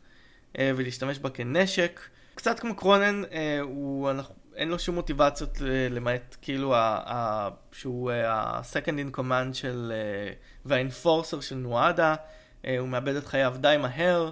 אה, 0.58 0.72
ולהשתמש 0.76 1.18
בה 1.18 1.30
כנשק. 1.30 2.00
קצת 2.34 2.60
כמו 2.60 2.76
קרונן, 2.76 3.22
אה, 3.32 3.60
הוא, 3.60 4.10
אנחנו, 4.10 4.34
אין 4.56 4.68
לו 4.68 4.78
שום 4.78 4.94
מוטיבציות 4.94 5.62
אה, 5.62 5.88
למעט 5.90 6.36
כאילו 6.42 6.74
ה, 6.74 7.00
ה, 7.06 7.48
שהוא 7.72 8.10
ה-second 8.12 9.14
in 9.14 9.18
command 9.18 9.54
של, 9.54 9.92
אה, 9.94 10.32
והאינפורסר 10.64 11.40
של 11.40 11.54
נואדה, 11.54 12.14
אה, 12.64 12.78
הוא 12.78 12.88
מאבד 12.88 13.16
את 13.16 13.26
חייו 13.26 13.54
די 13.60 13.76
מהר. 13.80 14.30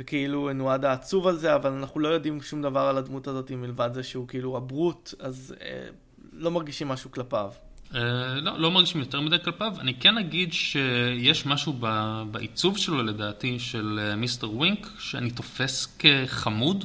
וכאילו 0.00 0.52
נועד 0.52 0.84
העצוב 0.84 1.26
על 1.26 1.36
זה, 1.36 1.54
אבל 1.54 1.72
אנחנו 1.72 2.00
לא 2.00 2.08
יודעים 2.08 2.42
שום 2.42 2.62
דבר 2.62 2.80
על 2.80 2.98
הדמות 2.98 3.26
הזאת 3.26 3.50
מלבד 3.50 3.90
זה 3.94 4.02
שהוא 4.02 4.28
כאילו 4.28 4.56
הברוט, 4.56 5.14
אז 5.18 5.54
אה, 5.60 5.88
לא 6.32 6.50
מרגישים 6.50 6.88
משהו 6.88 7.10
כלפיו. 7.10 7.50
אה, 7.94 8.00
לא, 8.34 8.58
לא 8.58 8.70
מרגישים 8.70 9.00
יותר 9.00 9.20
מדי 9.20 9.36
כלפיו. 9.44 9.72
אני 9.80 9.94
כן 9.94 10.18
אגיד 10.18 10.52
שיש 10.52 11.46
משהו 11.46 11.76
ב, 11.80 12.22
בעיצוב 12.30 12.78
שלו 12.78 13.02
לדעתי, 13.02 13.58
של 13.58 14.00
אה, 14.02 14.16
מיסטר 14.16 14.50
ווינק, 14.50 14.86
שאני 14.98 15.30
תופס 15.30 15.98
כחמוד. 15.98 16.84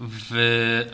והרי 0.00 0.84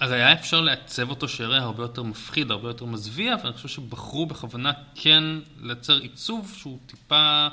היה 0.00 0.32
אפשר 0.32 0.60
לעצב 0.60 1.10
אותו 1.10 1.28
שיראה 1.28 1.58
הרבה 1.58 1.82
יותר 1.82 2.02
מפחיד, 2.02 2.50
הרבה 2.50 2.68
יותר 2.68 2.84
מזוויע, 2.84 3.34
ואני 3.42 3.52
חושב 3.52 3.68
שבחרו 3.68 4.26
בכוונה 4.26 4.72
כן 4.94 5.24
לייצר 5.62 5.98
עיצוב 5.98 6.54
שהוא 6.58 6.78
טיפה... 6.86 7.48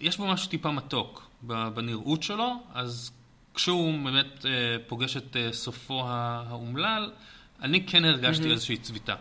יש 0.00 0.18
בו 0.18 0.26
משהו 0.26 0.50
טיפה 0.50 0.70
מתוק 0.70 1.30
בנראות 1.42 2.22
שלו, 2.22 2.62
אז 2.74 3.12
כשהוא 3.54 4.04
באמת 4.04 4.46
אה, 4.46 4.50
פוגש 4.86 5.16
את 5.16 5.36
אה, 5.36 5.52
סופו 5.52 6.02
האומלל, 6.06 7.12
אני 7.62 7.86
כן 7.86 8.04
הרגשתי 8.04 8.44
mm-hmm. 8.44 8.52
איזושהי 8.52 8.76
צביטה. 8.76 9.16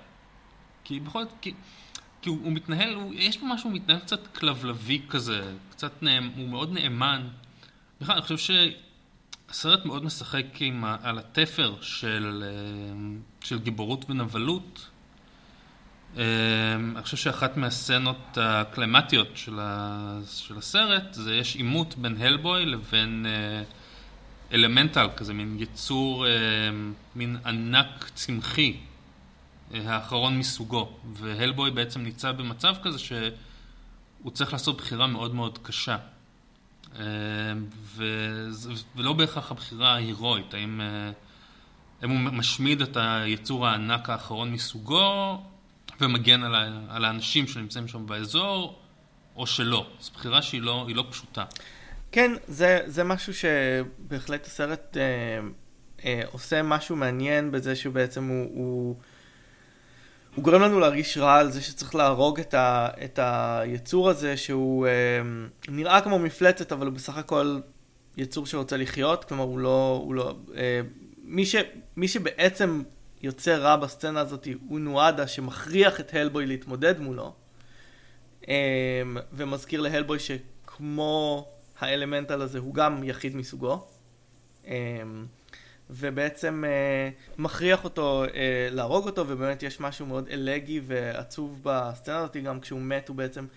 כי 0.83 0.99
בכל 0.99 1.23
זאת, 1.23 1.33
כי, 1.41 1.53
כי 2.21 2.29
הוא, 2.29 2.37
הוא 2.43 2.51
מתנהל, 2.51 2.93
הוא, 2.93 3.13
יש 3.13 3.37
בו 3.37 3.45
משהו, 3.45 3.69
הוא 3.69 3.75
מתנהל 3.75 3.99
קצת 3.99 4.27
כלבלבי 4.27 5.01
כזה, 5.09 5.53
קצת 5.71 6.03
נאמ, 6.03 6.31
הוא 6.35 6.49
מאוד 6.49 6.73
נאמן. 6.73 7.27
בכלל, 8.01 8.13
אני 8.13 8.21
חושב 8.21 8.37
שהסרט 9.49 9.85
מאוד 9.85 10.03
משחק 10.03 10.45
עם, 10.59 10.85
על 10.85 11.19
התפר 11.19 11.75
של, 11.81 12.43
אה, 12.45 13.17
של 13.41 13.59
גיבורות 13.59 14.09
ונבלות. 14.09 14.88
אמ, 16.17 16.21
אני 16.95 17.03
חושב 17.03 17.17
שאחת 17.17 17.57
מהסצנות 17.57 18.37
הקלמטיות 18.41 19.27
של, 19.35 19.59
של 20.31 20.57
הסרט 20.57 21.13
זה 21.13 21.35
יש 21.35 21.55
עימות 21.55 21.95
בין 21.97 22.21
הלבוי 22.21 22.65
לבין 22.65 23.25
אה, 23.29 23.63
אלמנטל, 24.53 25.07
כזה 25.17 25.33
מין 25.33 25.57
יצור, 25.59 26.27
אה, 26.27 26.31
מין 27.15 27.37
ענק 27.45 28.09
צמחי, 28.15 28.77
אה, 29.73 29.79
האחרון 29.85 30.39
מסוגו. 30.39 30.89
והלבוי 31.13 31.71
בעצם 31.71 32.01
ניצב 32.01 32.37
במצב 32.37 32.75
כזה 32.83 32.99
שהוא 32.99 34.31
צריך 34.33 34.53
לעשות 34.53 34.77
בחירה 34.77 35.07
מאוד 35.07 35.35
מאוד 35.35 35.59
קשה. 35.61 35.97
ו... 37.71 38.03
ולא 38.95 39.13
בהכרח 39.13 39.51
הבחירה 39.51 39.93
ההירואית, 39.93 40.53
האם, 40.53 40.81
האם 42.01 42.09
הוא 42.09 42.19
משמיד 42.19 42.81
את 42.81 42.97
היצור 42.97 43.67
הענק 43.67 44.09
האחרון 44.09 44.51
מסוגו, 44.51 45.41
ומגן 46.01 46.43
על, 46.43 46.55
ה, 46.55 46.69
על 46.89 47.05
האנשים 47.05 47.47
שנמצאים 47.47 47.87
שם 47.87 48.05
באזור, 48.05 48.79
או 49.35 49.47
שלא. 49.47 49.87
זו 50.01 50.11
בחירה 50.13 50.41
שהיא 50.41 50.61
לא, 50.61 50.87
לא 50.95 51.05
פשוטה. 51.09 51.45
כן, 52.11 52.31
זה, 52.47 52.79
זה 52.85 53.03
משהו 53.03 53.33
שבהחלט 53.33 54.45
הסרט 54.45 54.97
אה, 54.97 55.03
אה, 56.05 56.21
עושה 56.31 56.63
משהו 56.63 56.95
מעניין 56.95 57.51
בזה 57.51 57.75
שהוא 57.75 57.93
בעצם 57.93 58.27
הוא, 58.27 58.47
הוא, 58.53 58.95
הוא 60.35 60.43
גורם 60.43 60.61
לנו 60.61 60.79
להרגיש 60.79 61.17
רע 61.17 61.37
על 61.37 61.51
זה 61.51 61.61
שצריך 61.61 61.95
להרוג 61.95 62.39
את, 62.39 62.53
ה, 62.53 62.87
את 63.03 63.19
היצור 63.21 64.09
הזה 64.09 64.37
שהוא 64.37 64.87
אה, 64.87 64.91
נראה 65.67 66.01
כמו 66.01 66.19
מפלצת 66.19 66.71
אבל 66.71 66.87
הוא 66.87 66.93
בסך 66.93 67.17
הכל 67.17 67.59
יצור 68.17 68.45
שרוצה 68.45 68.77
לחיות, 68.77 69.25
כלומר 69.25 69.43
הוא 69.43 69.59
לא, 69.59 70.01
הוא 70.03 70.15
לא, 70.15 70.35
אה, 70.57 70.81
מי, 71.23 71.45
ש, 71.45 71.55
מי 71.97 72.07
שבעצם 72.07 72.81
יוצא 73.21 73.55
רע 73.55 73.75
בסצנה 73.75 74.19
הזאת 74.19 74.47
הוא 74.67 74.79
נועדה 74.79 75.27
שמכריח 75.27 75.99
את 75.99 76.13
הלבוי 76.13 76.45
להתמודד 76.45 76.99
מולו. 76.99 77.33
אמ, 78.47 78.53
ומזכיר 79.33 79.81
להלבוי 79.81 80.19
שכמו 80.19 81.47
האלמנטל 81.79 82.41
הזה 82.41 82.59
הוא 82.59 82.73
גם 82.73 83.03
יחיד 83.03 83.35
מסוגו. 83.35 83.87
אמ, 84.67 85.25
ובעצם 85.89 86.63
אה, 86.67 87.09
מכריח 87.37 87.83
אותו 87.83 88.23
אה, 88.23 88.67
להרוג 88.71 89.05
אותו, 89.05 89.27
ובאמת 89.27 89.63
יש 89.63 89.79
משהו 89.79 90.05
מאוד 90.05 90.27
אלגי 90.27 90.81
ועצוב 90.83 91.59
בסצנה 91.63 92.17
הזאת, 92.17 92.37
גם 92.37 92.59
כשהוא 92.59 92.81
מת 92.81 93.07
הוא 93.07 93.15
בעצם, 93.15 93.47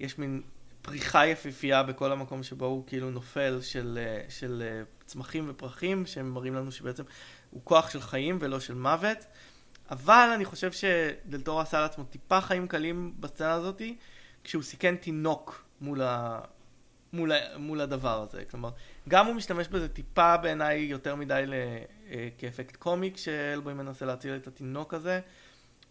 יש 0.00 0.18
מין 0.18 0.42
פריחה 0.82 1.26
יפיפייה 1.26 1.82
בכל 1.82 2.12
המקום 2.12 2.42
שבו 2.42 2.66
הוא 2.66 2.84
כאילו 2.86 3.10
נופל 3.10 3.58
של, 3.62 3.98
אה, 4.02 4.24
של 4.28 4.82
צמחים 5.06 5.46
ופרחים, 5.48 6.06
שהם 6.06 6.30
מראים 6.30 6.54
לנו 6.54 6.72
שבעצם 6.72 7.02
הוא 7.50 7.60
כוח 7.64 7.90
של 7.90 8.00
חיים 8.00 8.38
ולא 8.40 8.60
של 8.60 8.74
מוות. 8.74 9.18
אבל 9.90 10.30
אני 10.34 10.44
חושב 10.44 10.70
שדלתור 10.72 11.60
עשה 11.60 11.80
לעצמו 11.80 12.04
טיפה 12.04 12.40
חיים 12.40 12.68
קלים 12.68 13.14
בסצנה 13.20 13.52
הזאתי, 13.52 13.96
כשהוא 14.44 14.62
סיכן 14.62 14.96
תינוק 14.96 15.64
מול, 15.80 16.02
ה... 16.02 16.40
מול, 17.12 17.32
מול 17.56 17.80
הדבר 17.80 18.22
הזה. 18.22 18.44
כלומר, 18.50 18.70
גם 19.08 19.26
הוא 19.26 19.34
משתמש 19.34 19.68
בזה 19.68 19.88
טיפה 19.88 20.36
בעיניי 20.36 20.78
יותר 20.78 21.14
מדי 21.14 21.42
ל, 21.46 21.54
אה, 22.10 22.28
כאפקט 22.38 22.76
קומי, 22.76 23.12
כשאלבוי 23.14 23.74
מנסה 23.74 24.06
להציל 24.06 24.36
את 24.36 24.46
התינוק 24.46 24.94
הזה. 24.94 25.20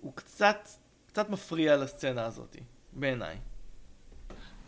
הוא 0.02 0.14
קצת, 0.16 0.70
קצת 1.08 1.30
מפריע 1.30 1.78
לסצנה 1.78 2.26
הזאת, 2.26 2.56
בעיניי. 2.94 3.38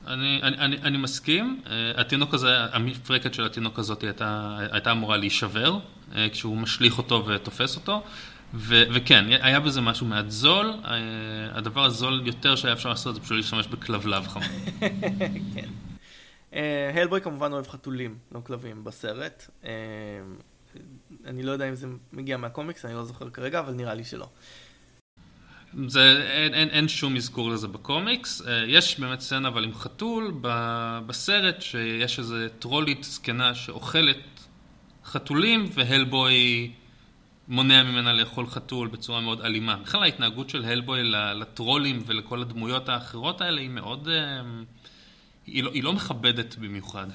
אני, 0.08 0.40
אני, 0.44 0.58
אני, 0.58 0.78
אני 0.78 0.98
מסכים, 0.98 1.62
uh, 1.66 1.70
התינוק 1.96 2.34
הזה, 2.34 2.58
המפרקת 2.72 3.34
של 3.34 3.46
התינוק 3.46 3.80
הזאת 3.80 4.04
הייתה, 4.04 4.58
הייתה 4.72 4.92
אמורה 4.92 5.18
להישבר 5.18 5.78
uh, 6.12 6.16
כשהוא 6.32 6.58
משליך 6.58 6.98
אותו 6.98 7.26
ותופס 7.28 7.76
אותו, 7.76 8.04
ו, 8.54 8.84
וכן, 8.94 9.26
היה 9.30 9.60
בזה 9.60 9.82
משהו 9.82 10.06
מעט 10.06 10.30
זול, 10.30 10.74
uh, 10.84 10.88
הדבר 11.52 11.84
הזול 11.84 12.22
יותר 12.26 12.56
שהיה 12.56 12.74
אפשר 12.74 12.90
לעשות 12.90 13.16
זה 13.16 13.22
פשוט 13.22 13.38
להשתמש 13.38 13.68
בכלבלב 13.68 14.28
חמור. 14.28 14.48
כן. 15.56 15.70
הלבוי 16.96 17.22
כמובן 17.22 17.54
אוהב 17.54 17.68
חתולים, 17.68 18.18
לא 18.32 18.40
כלבים, 18.40 18.84
בסרט. 18.84 19.50
אני 21.26 21.44
לא 21.44 21.52
יודע 21.52 21.70
אם 21.70 21.76
זה 21.76 21.88
מגיע 22.14 22.38
מהקומיקס, 22.38 22.86
אני 22.86 22.94
לא 22.94 23.04
זוכר 23.04 23.30
כרגע, 23.30 23.60
אבל 23.60 23.74
נראה 23.74 23.94
לי 23.94 24.04
שלא. 24.04 24.30
זה, 25.88 26.26
אין, 26.30 26.54
אין, 26.54 26.70
אין 26.70 26.88
שום 26.88 27.16
אזכור 27.16 27.50
לזה 27.50 27.68
בקומיקס. 27.68 28.42
אה, 28.48 28.64
יש 28.68 29.00
באמת 29.00 29.20
סצנה 29.20 29.48
אבל 29.48 29.64
עם 29.64 29.74
חתול 29.74 30.34
בסרט, 31.08 31.62
שיש 31.62 32.20
איזה 32.20 32.48
טרולית 32.60 33.04
זקנה 33.04 33.56
שאוכלת 33.56 34.18
חתולים, 35.06 35.70
והלבוי 35.74 36.72
מונע 37.48 37.84
ממנה 37.84 38.14
לאכול 38.14 38.48
חתול 38.48 38.88
בצורה 38.88 39.22
מאוד 39.22 39.42
אלימה. 39.42 39.76
בכלל 39.76 40.04
ההתנהגות 40.04 40.50
של 40.50 40.66
הלבוי 40.66 41.04
לטרולים 41.36 42.04
ולכל 42.06 42.42
הדמויות 42.42 42.90
האחרות 42.90 43.42
האלה 43.42 43.62
היא 43.62 43.70
מאוד... 43.70 44.08
אה, 44.08 44.42
היא 45.48 45.64
לא, 45.64 45.72
היא 45.72 45.84
לא 45.84 45.94
מכבדת 45.94 46.56
במיוחד. 46.56 47.08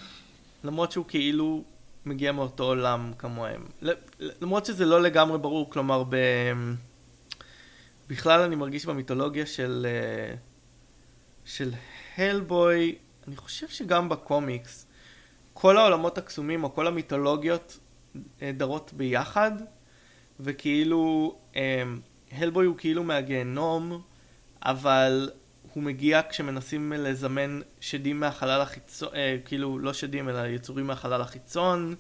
למרות 0.65 0.93
שהוא 0.93 1.05
כאילו 1.09 1.65
מגיע 2.07 2.33
מאותו 2.33 2.65
עולם 2.65 3.13
כמוהם. 3.19 3.65
למרות 4.41 4.67
שזה 4.67 4.87
לא 4.87 5.03
לגמרי 5.03 5.39
ברור, 5.39 5.71
כלומר 5.71 6.05
ב... 6.09 6.17
בכלל 8.11 8.41
אני 8.41 8.57
מרגיש 8.57 8.87
במיתולוגיה 8.87 9.47
של, 9.47 9.87
אה, 9.89 10.35
של 11.45 11.73
הלבוי, 12.17 12.99
אני 13.29 13.37
חושב 13.37 13.69
שגם 13.69 14.09
בקומיקס, 14.09 14.87
כל 15.55 15.77
העולמות 15.77 16.19
הקסומים 16.19 16.65
או 16.65 16.75
כל 16.75 16.87
המיתולוגיות 16.87 17.79
אה, 18.43 18.53
דרות 18.53 18.93
ביחד, 18.93 19.53
וכאילו 20.41 21.35
אה, 21.57 21.83
הלבוי 22.33 22.67
הוא 22.67 22.77
כאילו 22.79 23.05
מהגיהנום, 23.05 24.03
אבל 24.63 25.31
הוא 25.75 25.83
מגיע 25.83 26.21
כשמנסים 26.31 26.93
לזמן 26.93 27.61
שדים 27.81 28.21
מהחלל 28.21 28.61
החיצון, 28.61 29.09
כאילו 29.45 29.79
לא 29.79 29.93
שדים 29.93 30.29
אלא 30.29 30.47
יצורים 30.47 30.87
מהחלל 30.87 31.21
החיצון, 31.21 31.95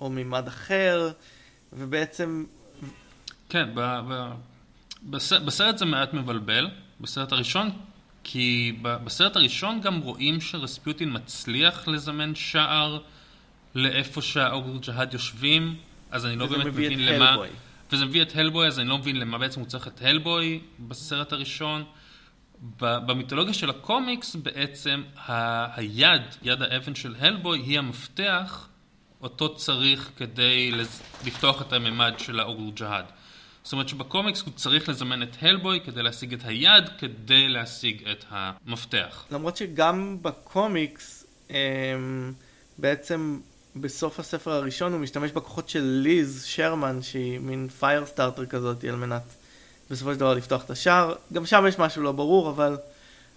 או 0.00 0.10
מימד 0.10 0.46
אחר, 0.48 1.12
ובעצם 1.72 2.44
כן, 3.50 3.68
ב, 3.74 3.80
ב, 3.80 4.32
בסרט, 5.02 5.42
בסרט 5.42 5.78
זה 5.78 5.84
מעט 5.84 6.14
מבלבל, 6.14 6.68
בסרט 7.00 7.32
הראשון, 7.32 7.70
כי 8.24 8.76
ב, 8.82 8.96
בסרט 9.04 9.36
הראשון 9.36 9.80
גם 9.80 9.98
רואים 10.00 10.40
שרספיוטין 10.40 11.12
מצליח 11.12 11.88
לזמן 11.88 12.34
שער 12.34 12.98
לאיפה 13.74 14.22
שהאוגר 14.22 14.76
ג'האד 14.86 15.12
יושבים, 15.12 15.76
אז 16.10 16.26
אני 16.26 16.36
לא 16.36 16.46
באמת 16.46 16.66
מבין 16.66 17.06
למה... 17.06 17.28
הלבוי. 17.28 17.48
וזה 17.92 18.04
מביא 18.04 18.22
את 18.22 18.36
הלבוי, 18.36 18.66
אז 18.66 18.78
אני 18.78 18.88
לא 18.88 18.98
מבין 18.98 19.16
למה 19.16 19.38
בעצם 19.38 19.60
הוא 19.60 19.68
צריך 19.68 19.88
את 19.88 20.02
הלבוי 20.02 20.60
בסרט 20.80 21.32
הראשון. 21.32 21.84
במיתולוגיה 22.80 23.54
של 23.54 23.70
הקומיקס 23.70 24.36
בעצם 24.36 25.02
ה- 25.16 25.80
היד, 25.80 26.22
יד 26.42 26.62
האבן 26.62 26.94
של 26.94 27.14
הלבוי, 27.18 27.58
היא 27.58 27.78
המפתח 27.78 28.68
אותו 29.22 29.54
צריך 29.54 30.10
כדי 30.16 30.72
לפתוח 31.26 31.62
את 31.62 31.72
הממד 31.72 32.14
של 32.18 32.40
האוגר 32.40 32.70
ג'האד. 32.74 33.04
זאת 33.62 33.72
אומרת 33.72 33.88
שבקומיקס 33.88 34.42
הוא 34.42 34.52
צריך 34.56 34.88
לזמן 34.88 35.22
את 35.22 35.36
הלבוי 35.40 35.80
כדי 35.84 36.02
להשיג 36.02 36.34
את 36.34 36.40
היד, 36.44 36.84
כדי 36.98 37.48
להשיג 37.48 38.08
את 38.08 38.24
המפתח. 38.28 39.24
למרות 39.30 39.56
שגם 39.56 40.16
בקומיקס, 40.22 41.26
אמ, 41.50 41.56
בעצם 42.78 43.40
בסוף 43.76 44.20
הספר 44.20 44.50
הראשון 44.50 44.92
הוא 44.92 45.00
משתמש 45.00 45.30
בכוחות 45.30 45.68
של 45.68 45.82
ליז 45.82 46.44
שרמן, 46.44 47.02
שהיא 47.02 47.38
מין 47.38 47.68
פייר 47.68 48.06
סטארטר 48.06 48.46
כזאת, 48.46 48.84
על 48.84 48.96
מנת 48.96 49.22
בסופו 49.90 50.12
של 50.12 50.20
דבר 50.20 50.34
לפתוח 50.34 50.64
את 50.64 50.70
השער. 50.70 51.14
גם 51.32 51.46
שם 51.46 51.64
יש 51.68 51.78
משהו 51.78 52.02
לא 52.02 52.12
ברור, 52.12 52.50
אבל 52.50 52.76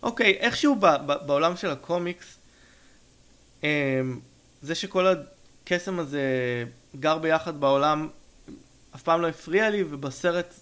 אוקיי, 0.03 0.31
איכשהו 0.31 0.75
ב- 0.75 0.85
ב- 1.05 1.25
בעולם 1.27 1.57
של 1.57 1.69
הקומיקס, 1.69 2.37
אמ, 3.63 4.19
זה 4.61 4.75
שכל 4.75 5.07
הקסם 5.07 5.99
הזה 5.99 6.21
גר 6.99 7.17
ביחד 7.17 7.59
בעולם, 7.59 8.07
אף 8.95 9.03
פעם 9.03 9.21
לא 9.21 9.27
הפריע 9.27 9.69
לי, 9.69 9.83
ובסרט 9.83 10.53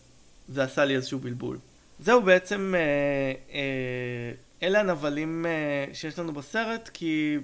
זה 0.47 0.63
עשה 0.63 0.85
לי 0.85 0.95
איזשהו 0.95 1.19
בלבול. 1.19 1.57
זהו 1.99 2.21
בעצם, 2.21 2.73
אה, 2.77 3.33
אה, 3.53 4.31
אלה 4.63 4.79
הנבלים 4.79 5.45
אה, 5.45 5.85
שיש 5.93 6.19
לנו 6.19 6.33
בסרט, 6.33 6.89
כי 6.93 7.37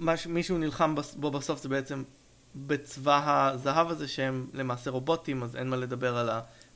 מש, 0.00 0.26
מישהו 0.26 0.58
נלחם 0.58 0.94
בו 1.16 1.30
בסוף 1.30 1.62
זה 1.62 1.68
בעצם 1.68 2.02
בצבא 2.54 3.20
הזהב 3.24 3.90
הזה, 3.90 4.08
שהם 4.08 4.46
למעשה 4.52 4.90
רובוטים, 4.90 5.42
אז 5.42 5.56
אין 5.56 5.68
מה 5.68 5.76
לדבר 5.76 6.16
על 6.16 6.30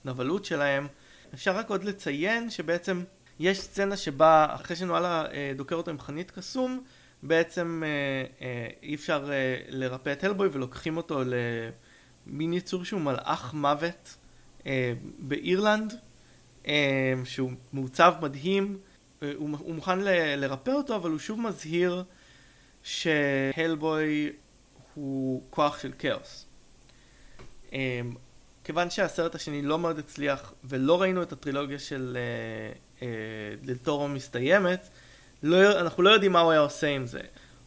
הנבלות 0.05 0.45
שלהם. 0.45 0.87
אפשר 1.35 1.57
רק 1.57 1.71
עוד 1.71 1.85
לציין 1.85 2.51
שבעצם 2.51 3.05
יש 3.39 3.61
סצנה 3.61 3.97
שבה 3.97 4.47
אחרי 4.51 4.77
שנואלה 4.77 5.25
אה, 5.33 5.53
דוקר 5.57 5.77
אותו 5.77 5.91
עם 5.91 6.01
חנית 6.01 6.31
קסום, 6.31 6.81
בעצם 7.23 7.83
אה, 7.87 8.47
אה, 8.47 8.69
אי 8.83 8.95
אפשר 8.95 9.29
אה, 9.33 9.57
לרפא 9.69 10.13
את 10.13 10.25
הלבוי 10.25 10.49
ולוקחים 10.53 10.97
אותו 10.97 11.23
ל... 11.25 11.35
מין 12.27 12.53
יצור 12.53 12.85
שהוא 12.85 13.01
מלאך 13.01 13.55
מוות 13.55 14.17
אה, 14.67 14.93
באירלנד, 15.19 15.95
אה, 16.67 17.15
שהוא 17.25 17.53
מעוצב 17.73 18.15
מדהים, 18.21 18.79
אה, 19.23 19.33
הוא, 19.37 19.51
הוא 19.59 19.75
מוכן 19.75 19.99
ל, 19.99 20.35
לרפא 20.37 20.71
אותו, 20.71 20.97
אבל 20.97 21.11
הוא 21.11 21.19
שוב 21.19 21.41
מזהיר 21.41 22.05
שהלבוי 22.83 24.33
הוא 24.95 25.43
כוח 25.51 25.79
של 25.79 25.93
כאוס. 25.99 26.47
אה, 27.73 28.01
כיוון 28.65 28.91
שהסרט 28.91 29.35
השני 29.35 29.63
לא 29.63 29.79
מאוד 29.79 29.99
הצליח, 29.99 30.53
ולא 30.65 31.03
ראינו 31.03 31.23
את 31.23 31.33
הטרילוגיה 31.33 31.79
של 31.79 32.17
אה, 32.17 33.07
אה, 33.07 33.57
דלתורו 33.63 34.09
מסתיימת, 34.09 34.89
לא, 35.43 35.81
אנחנו 35.81 36.03
לא 36.03 36.11
יודעים 36.11 36.33
מה 36.33 36.41
הוא 36.41 36.51
היה 36.51 36.61
עושה 36.61 36.87
עם 36.87 37.07
זה, 37.07 37.21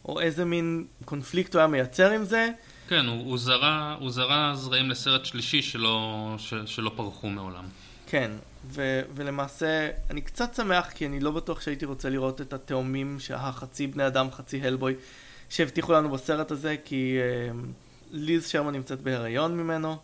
או 0.04 0.20
איזה 0.20 0.44
מין 0.44 0.86
קונפליקט 1.04 1.54
הוא 1.54 1.60
היה 1.60 1.68
מייצר 1.68 2.10
עם 2.10 2.24
זה. 2.24 2.50
כן, 2.90 3.06
הוא, 3.06 3.24
הוא, 3.24 3.38
זרה, 3.38 3.96
הוא 4.00 4.10
זרה 4.10 4.52
זרעים 4.54 4.90
לסרט 4.90 5.24
שלישי 5.24 5.62
שלא, 5.62 6.34
ש, 6.38 6.54
שלא 6.66 6.92
פרחו 6.96 7.28
מעולם. 7.28 7.64
כן, 8.06 8.30
ו, 8.66 9.00
ולמעשה, 9.14 9.90
אני 10.10 10.20
קצת 10.20 10.54
שמח 10.54 10.90
כי 10.94 11.06
אני 11.06 11.20
לא 11.20 11.30
בטוח 11.30 11.60
שהייתי 11.60 11.84
רוצה 11.84 12.10
לראות 12.10 12.40
את 12.40 12.52
התאומים 12.52 13.20
שהחצי 13.20 13.86
בני 13.86 14.06
אדם, 14.06 14.30
חצי 14.30 14.66
הלבוי, 14.66 14.94
שהבטיחו 15.50 15.92
לנו 15.92 16.10
בסרט 16.10 16.50
הזה, 16.50 16.76
כי 16.84 17.16
אה, 17.18 17.52
ליז 18.10 18.48
שרמן 18.48 18.72
נמצאת 18.72 19.00
בהיריון 19.00 19.56
ממנו, 19.56 19.96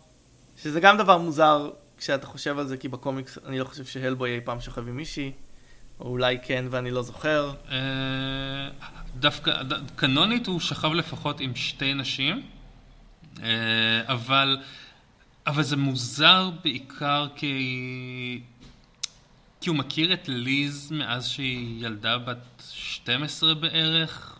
שזה 0.57 0.79
גם 0.79 0.97
דבר 0.97 1.17
מוזר 1.17 1.69
כשאתה 1.97 2.25
חושב 2.25 2.59
על 2.59 2.67
זה, 2.67 2.77
כי 2.77 2.87
בקומיקס 2.87 3.37
אני 3.45 3.59
לא 3.59 3.65
חושב 3.65 3.85
שהלבוי 3.85 4.35
אי 4.35 4.41
פעם 4.41 4.61
שוכב 4.61 4.87
עם 4.87 4.97
מישהי, 4.97 5.31
או 5.99 6.09
אולי 6.09 6.37
כן 6.43 6.65
ואני 6.69 6.91
לא 6.91 7.01
זוכר. 7.01 7.53
אה, 7.71 7.77
דווקא, 9.15 9.51
קנונית 9.95 10.47
הוא 10.47 10.59
שכב 10.59 10.93
לפחות 10.93 11.39
עם 11.39 11.55
שתי 11.55 11.93
נשים. 11.93 12.56
אה, 13.43 14.13
אבל, 14.13 14.57
אבל 15.47 15.63
זה 15.63 15.77
מוזר 15.77 16.49
בעיקר 16.63 17.27
כי... 17.35 18.41
כי 19.61 19.69
הוא 19.69 19.77
מכיר 19.77 20.13
את 20.13 20.27
ליז 20.27 20.91
מאז 20.91 21.27
שהיא 21.27 21.85
ילדה 21.85 22.17
בת 22.17 22.63
12 22.69 23.53
בערך, 23.53 24.39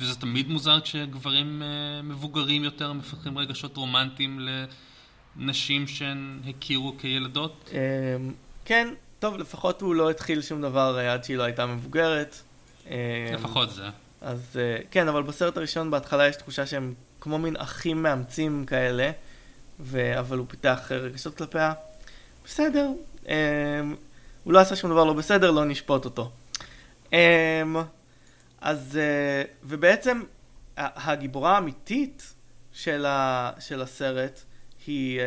וזה 0.00 0.20
תמיד 0.20 0.48
מוזר 0.48 0.80
כשגברים 0.80 1.62
אה, 1.62 2.02
מבוגרים 2.02 2.64
יותר 2.64 2.92
מפתחים 2.92 3.38
רגשות 3.38 3.76
רומנטיים 3.76 4.48
לנשים 5.36 5.86
שהן 5.86 6.40
הכירו 6.48 6.94
כילדות. 6.98 7.70
אמ, 7.72 8.32
כן, 8.64 8.88
טוב, 9.18 9.36
לפחות 9.36 9.80
הוא 9.80 9.94
לא 9.94 10.10
התחיל 10.10 10.42
שום 10.42 10.62
דבר 10.62 10.98
אה, 10.98 11.12
עד 11.12 11.24
שהיא 11.24 11.36
לא 11.36 11.42
הייתה 11.42 11.66
מבוגרת. 11.66 12.36
לפחות 13.32 13.70
זה. 13.70 13.88
אז 14.20 14.58
כן, 14.90 15.08
אבל 15.08 15.22
בסרט 15.22 15.56
הראשון 15.56 15.90
בהתחלה 15.90 16.28
יש 16.28 16.36
תחושה 16.36 16.66
שהם 16.66 16.94
כמו 17.22 17.38
מין 17.38 17.56
אחים 17.56 18.02
מאמצים 18.02 18.64
כאלה, 18.66 19.10
ו... 19.80 20.18
אבל 20.18 20.38
הוא 20.38 20.46
פיתח 20.48 20.88
רגשות 20.90 21.36
כלפיה. 21.36 21.72
בסדר, 22.44 22.90
אמ, 23.28 23.32
הוא 24.44 24.52
לא 24.52 24.58
עשה 24.58 24.76
שום 24.76 24.90
דבר 24.90 25.04
לא 25.04 25.12
בסדר, 25.12 25.50
לא 25.50 25.64
נשפוט 25.64 26.04
אותו. 26.04 26.30
אמ, 27.12 27.76
אז, 28.60 28.96
אה, 28.96 29.42
ובעצם 29.62 30.22
הגיבורה 30.76 31.54
האמיתית 31.54 32.34
של, 32.72 33.06
ה... 33.06 33.50
של 33.60 33.82
הסרט 33.82 34.40
היא 34.86 35.20
אה, 35.20 35.24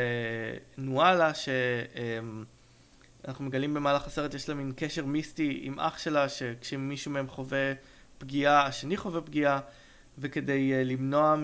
נואלה, 0.77 1.31
שאנחנו 1.34 3.43
אמ, 3.43 3.47
מגלים 3.47 3.73
במהלך 3.73 4.08
הסרט 4.08 4.34
יש 4.34 4.49
לה 4.49 4.55
מין 4.55 4.73
קשר 4.75 5.05
מיסטי 5.05 5.60
עם 5.62 5.79
אח 5.79 5.97
שלה, 5.97 6.29
שכשמישהו 6.29 7.12
מהם 7.12 7.27
חווה 7.27 7.73
פגיעה, 8.17 8.65
השני 8.65 8.97
חווה 8.97 9.21
פגיעה, 9.21 9.60
וכדי 10.17 10.71
uh, 10.73 10.84
למנוע 10.86 11.36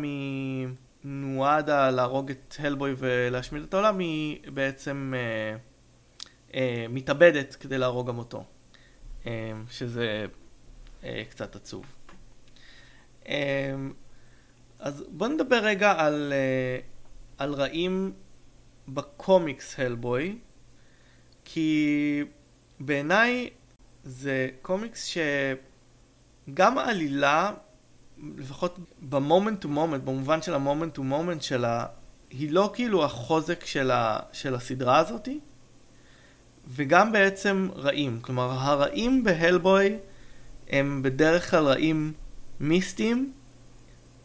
מנואדה 1.03 1.91
להרוג 1.91 2.31
את 2.31 2.55
הלבוי 2.59 2.93
ולהשמיד 2.97 3.63
את 3.63 3.73
העולם, 3.73 3.99
היא 3.99 4.39
בעצם 4.53 5.13
uh, 5.13 6.51
uh, 6.51 6.55
מתאבדת 6.89 7.55
כדי 7.55 7.77
להרוג 7.77 8.07
גם 8.07 8.17
אותו. 8.17 8.43
Uh, 9.23 9.27
שזה 9.69 10.25
uh, 11.01 11.05
קצת 11.29 11.55
עצוב. 11.55 11.85
Uh, 13.23 13.29
אז 14.79 15.03
בוא 15.09 15.27
נדבר 15.27 15.59
רגע 15.63 15.91
על, 15.91 16.33
uh, 16.33 16.83
על 17.37 17.53
רעים 17.53 18.13
בקומיקס 18.87 19.79
הלבוי, 19.79 20.37
כי 21.45 22.23
בעיניי 22.79 23.49
זה 24.03 24.49
קומיקס 24.61 25.17
שגם 26.47 26.77
העלילה, 26.77 27.53
לפחות 28.37 28.79
במומנט 29.09 29.61
טו 29.61 29.69
מומנט, 29.69 30.03
במובן 30.03 30.41
של 30.41 30.53
המומנט 30.53 30.93
טו 30.93 31.03
מומנט 31.03 31.41
שלה, 31.41 31.85
היא 32.29 32.51
לא 32.51 32.71
כאילו 32.73 33.05
החוזק 33.05 33.65
של, 33.65 33.91
ה, 33.91 34.19
של 34.31 34.55
הסדרה 34.55 34.97
הזאתי, 34.97 35.39
וגם 36.67 37.11
בעצם 37.11 37.69
רעים. 37.75 38.19
כלומר, 38.21 38.51
הרעים 38.51 39.23
בהלבוי 39.23 39.97
הם 40.69 41.01
בדרך 41.03 41.49
כלל 41.51 41.63
רעים 41.63 42.13
מיסטיים, 42.59 43.31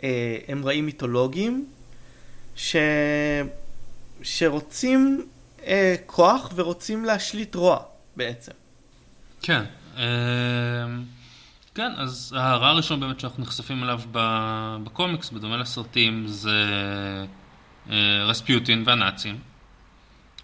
אה, 0.03 0.39
הם 0.49 0.65
רעים 0.65 0.87
מיתולוגיים, 0.87 1.67
ש... 2.57 2.77
שרוצים 4.23 5.27
אה, 5.67 5.95
כוח 6.07 6.53
ורוצים 6.55 7.05
להשליט 7.05 7.55
רוע 7.55 7.79
בעצם. 8.17 8.53
כן. 9.43 9.63
אה, 9.97 10.03
כן, 11.77 11.93
אז 11.97 12.35
הרע 12.39 12.69
הראשון 12.69 13.01
באמת 13.01 13.21
שאנחנו 13.21 13.43
נחשפים 13.43 13.83
אליו 13.83 14.01
בקומיקס, 14.85 15.31
בדומה 15.31 15.57
לסרטים, 15.57 16.27
זה 16.27 16.65
אה, 17.91 18.25
רספיוטין 18.25 18.83
והנאצים. 18.87 19.39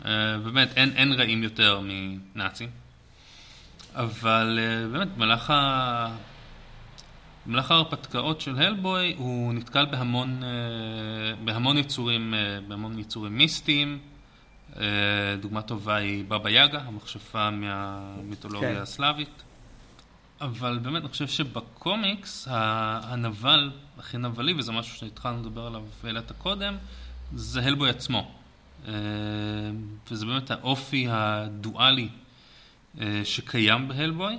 אה, 0.05 0.39
באמת, 0.39 0.69
אין, 0.77 0.93
אין 0.97 1.13
רעים 1.13 1.43
יותר 1.43 1.81
מנאצים. 1.83 2.69
אבל 3.95 4.59
באמת, 4.93 5.09
במהלך, 5.17 5.51
ה... 5.51 6.17
במהלך 7.47 7.71
ההרפתקאות 7.71 8.41
של 8.41 8.59
הלבוי 8.59 9.15
הוא 9.17 9.55
נתקל 9.55 9.87
בהמון, 9.87 10.43
בהמון 11.45 11.79
יצורים, 11.79 12.35
בהמון 12.69 12.99
יצורים 12.99 13.37
מיסטיים. 13.37 13.99
אה, 14.77 14.85
דוגמה 15.41 15.63
טובה 15.63 15.97
היא 15.97 16.25
בבא 16.29 16.51
יגה, 16.51 16.81
המכשפה 16.81 17.51
מהמיתולוגיה 17.51 18.75
כן. 18.75 18.81
הסלאבית. 18.81 19.43
אבל 20.43 20.79
באמת, 20.79 21.03
אני 21.03 21.09
חושב 21.09 21.29
שבקומיקס, 21.29 22.49
הנבל, 22.51 23.71
הכי 23.99 24.19
נבלי, 24.19 24.55
וזה 24.59 24.73
משהו 24.73 24.97
שהתחלנו 24.97 25.43
לדבר 25.43 25.67
עליו 25.67 25.83
והעלית 26.03 26.33
קודם, 26.33 26.77
זה 27.35 27.63
הלבוי 27.63 27.91
עצמו. 27.91 28.33
אה, 28.89 28.93
וזה 30.11 30.27
באמת 30.27 30.51
האופי 30.51 31.07
הדואלי 31.11 32.09
אה, 33.01 33.21
שקיים 33.25 33.89
בהלבוי, 33.89 34.39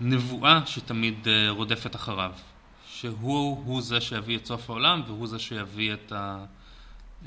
והנבואה 0.00 0.66
שתמיד 0.66 1.28
רודפת 1.48 1.96
אחריו. 1.96 2.32
שהוא 2.88 3.82
זה 3.82 4.00
שיביא 4.00 4.36
את 4.36 4.46
סוף 4.46 4.70
העולם, 4.70 5.02
והוא 5.06 5.26
זה 5.26 5.38
שיביא 5.38 5.92
את 5.92 6.12
ה... 6.12 6.44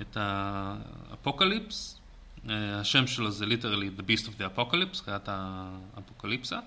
את 0.01 0.17
האפוקליפס, 0.19 1.93
אה, 1.93 1.96
השם 2.49 3.07
שלו 3.07 3.31
זה 3.31 3.45
literally 3.45 3.89
The 3.97 4.01
Beast 4.01 4.25
of 4.25 4.41
the 4.41 4.57
Apocalypse, 4.57 5.03
חיית 5.03 5.23
האפוקליפסה, 5.27 6.59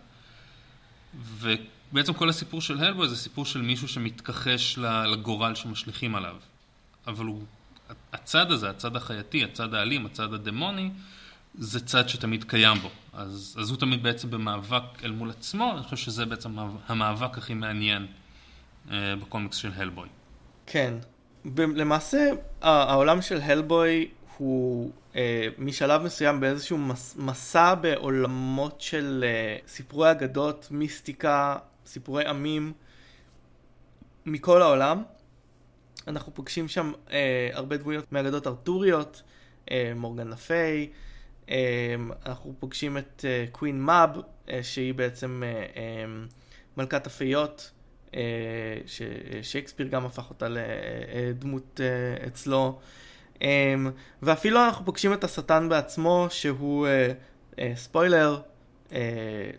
ובעצם 1.14 2.12
כל 2.12 2.28
הסיפור 2.28 2.60
של 2.60 2.78
הלבוי 2.84 3.08
זה 3.08 3.16
סיפור 3.16 3.44
של 3.44 3.62
מישהו 3.62 3.88
שמתכחש 3.88 4.78
לגורל 4.78 5.54
שמשליכים 5.54 6.14
עליו. 6.14 6.36
אבל 7.06 7.24
הוא, 7.24 7.42
הצד 8.12 8.50
הזה, 8.50 8.70
הצד 8.70 8.96
החייתי, 8.96 9.44
הצד 9.44 9.74
האלים, 9.74 10.06
הצד 10.06 10.34
הדמוני, 10.34 10.90
זה 11.54 11.86
צד 11.86 12.08
שתמיד 12.08 12.44
קיים 12.44 12.78
בו. 12.78 12.90
אז, 13.12 13.56
אז 13.60 13.70
הוא 13.70 13.78
תמיד 13.78 14.02
בעצם 14.02 14.30
במאבק 14.30 15.04
אל 15.04 15.10
מול 15.10 15.30
עצמו, 15.30 15.72
אני 15.74 15.82
חושב 15.82 15.96
שזה 15.96 16.26
בעצם 16.26 16.56
המאבק 16.86 17.38
הכי 17.38 17.54
מעניין 17.54 18.06
אה, 18.90 19.16
בקומיקס 19.16 19.56
של 19.56 19.70
הלבוי. 19.76 20.08
כן, 20.66 20.94
למעשה 21.56 22.30
העולם 22.62 23.22
של 23.22 23.40
הלבוי 23.40 24.08
הוא 24.36 24.92
אה, 25.16 25.48
משלב 25.58 26.02
מסוים 26.02 26.40
באיזשהו 26.40 26.78
מס, 26.78 27.16
מסע 27.18 27.74
בעולמות 27.74 28.80
של 28.80 29.24
אה, 29.26 29.56
סיפורי 29.66 30.10
אגדות, 30.10 30.68
מיסטיקה, 30.70 31.56
סיפורי 31.86 32.26
עמים 32.26 32.72
מכל 34.26 34.62
העולם. 34.62 35.02
אנחנו 36.08 36.34
פוגשים 36.34 36.68
שם 36.68 36.92
אה, 37.12 37.50
הרבה 37.52 37.76
דמויות 37.76 38.12
מאגדות 38.12 38.46
ארתוריות, 38.46 39.22
אה, 39.70 39.92
מורגן 39.96 40.28
לפיי, 40.28 40.90
אה, 41.50 41.94
אנחנו 42.26 42.54
פוגשים 42.58 42.98
את 42.98 43.24
אה, 43.24 43.44
קווין 43.52 43.80
מאב, 43.80 44.10
אה, 44.50 44.62
שהיא 44.62 44.94
בעצם 44.94 45.42
אה, 45.46 45.66
אה, 45.76 46.04
מלכת 46.76 47.06
הפיות. 47.06 47.70
אה, 48.14 48.20
ששייקספיר 48.86 49.88
גם 49.88 50.06
הפך 50.06 50.30
אותה 50.30 50.46
לדמות 50.48 51.80
אה, 51.80 52.26
אצלו. 52.26 52.78
אמ, 53.42 53.90
ואפילו 54.22 54.64
אנחנו 54.64 54.84
פוגשים 54.84 55.12
את 55.12 55.24
השטן 55.24 55.68
בעצמו, 55.68 56.26
שהוא 56.30 56.86
אה, 57.58 57.72
ספוילר, 57.76 58.40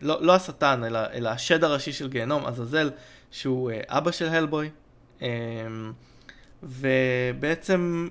לא, 0.01 0.21
לא 0.21 0.35
השטן, 0.35 0.83
אלא, 0.83 0.99
אלא 1.13 1.29
השד 1.29 1.63
הראשי 1.63 1.93
של 1.93 2.09
גיהנום, 2.09 2.45
עזאזל, 2.45 2.91
שהוא 3.31 3.71
אבא 3.87 4.11
של 4.11 4.25
הלבוי. 4.25 4.69
אמ, 5.21 5.27
ובעצם 6.63 8.09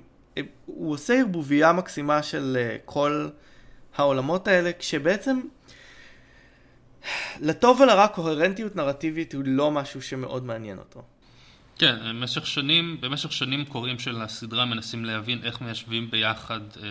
הוא 0.67 0.93
עושה 0.93 1.19
ערבוביה 1.19 1.73
מקסימה 1.73 2.23
של 2.23 2.73
כל 2.85 3.29
העולמות 3.97 4.49
האלה, 4.49 4.71
כשבעצם 4.79 5.41
לטוב 7.41 7.81
ולרע 7.81 8.09
קוהרנטיות 8.09 8.77
נרטיבית 8.77 9.35
הוא 9.35 9.43
לא 9.47 9.71
משהו 9.71 10.03
שמאוד 10.03 10.45
מעניין 10.45 10.79
אותו. 10.79 11.03
כן, 11.81 11.97
במשך 12.05 12.47
שנים, 12.47 12.97
במשך 13.01 13.33
שנים 13.33 13.65
קוראים 13.65 13.99
של 13.99 14.23
הסדרה 14.23 14.65
מנסים 14.65 15.05
להבין 15.05 15.41
איך 15.45 15.61
מיישבים 15.61 16.11
ביחד 16.11 16.61
אה, 16.83 16.89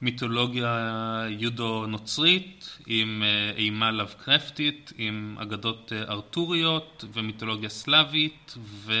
מיתולוגיה 0.00 1.26
יודו-נוצרית 1.28 2.78
עם 2.86 3.22
אה, 3.22 3.56
אימה 3.56 3.90
לאבקרפטית, 3.90 4.92
עם 4.98 5.36
אגדות 5.40 5.92
אה, 5.92 6.02
ארתוריות 6.02 7.04
ומיתולוגיה 7.12 7.68
סלאבית, 7.68 8.54
ו... 8.58 8.92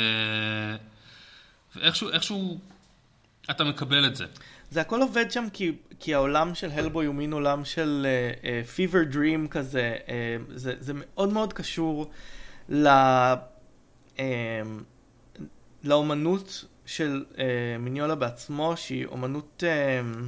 ואיכשהו 1.76 2.10
איכשהו 2.10 2.58
אתה 3.50 3.64
מקבל 3.64 4.06
את 4.06 4.16
זה. 4.16 4.24
זה 4.70 4.80
הכל 4.80 5.02
עובד 5.02 5.30
שם 5.30 5.44
כי, 5.52 5.72
כי 6.00 6.14
העולם 6.14 6.54
של 6.54 6.70
הלבוי 6.70 7.06
הוא 7.06 7.14
מין 7.14 7.32
עולם 7.32 7.64
של 7.64 8.06
פיבר 8.74 9.00
uh, 9.00 9.04
דרים 9.04 9.48
כזה, 9.48 9.96
uh, 10.06 10.10
זה, 10.54 10.74
זה 10.80 10.92
מאוד 10.96 11.32
מאוד 11.32 11.52
קשור 11.52 12.10
ל, 12.68 12.88
לאומנות 15.84 16.64
של 16.86 17.24
uh, 17.32 17.38
מיניולה 17.78 18.14
בעצמו, 18.14 18.76
שהיא 18.76 19.06
אומנות 19.06 19.62
uh, 19.62 20.18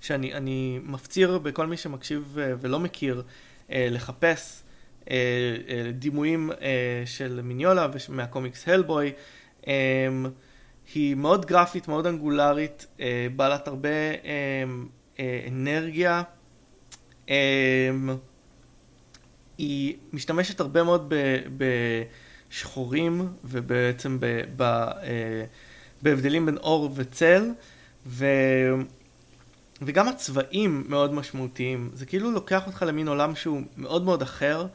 שאני 0.00 0.78
מפציר 0.82 1.38
בכל 1.38 1.66
מי 1.66 1.76
שמקשיב 1.76 2.36
uh, 2.36 2.40
ולא 2.60 2.80
מכיר 2.80 3.22
uh, 3.22 3.70
לחפש 3.70 4.60
דימויים 5.92 6.50
של 7.04 7.40
מיניולה 7.42 7.86
מהקומיקס 8.08 8.68
הלבוי. 8.68 9.12
Um, 9.62 9.66
היא 10.94 11.14
מאוד 11.14 11.46
גרפית, 11.46 11.88
מאוד 11.88 12.06
אנגולרית, 12.06 12.86
אה, 13.00 13.26
בעלת 13.36 13.68
הרבה 13.68 13.88
אה, 13.88 14.64
אה, 15.20 15.46
אנרגיה. 15.48 16.22
אה, 17.30 17.90
היא 19.58 19.96
משתמשת 20.12 20.60
הרבה 20.60 20.82
מאוד 20.82 21.14
ב, 21.56 21.64
בשחורים 22.54 23.28
ובעצם 23.44 24.20
ב, 24.20 24.26
ב, 24.56 24.62
אה, 24.62 25.44
בהבדלים 26.02 26.46
בין 26.46 26.56
אור 26.56 26.90
וצל, 26.94 27.50
ו, 28.06 28.26
וגם 29.82 30.08
הצבעים 30.08 30.84
מאוד 30.88 31.14
משמעותיים. 31.14 31.90
זה 31.94 32.06
כאילו 32.06 32.30
לוקח 32.30 32.66
אותך 32.66 32.84
למין 32.86 33.08
עולם 33.08 33.34
שהוא 33.34 33.62
מאוד 33.76 34.04
מאוד 34.04 34.22
אחר. 34.22 34.66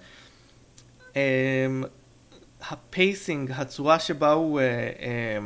אה, 1.16 1.22
ה-pacing, 2.70 3.52
הצורה 3.52 4.00
שבה 4.00 4.32
הוא... 4.32 4.60
אה, 4.60 4.66
אה, 5.00 5.40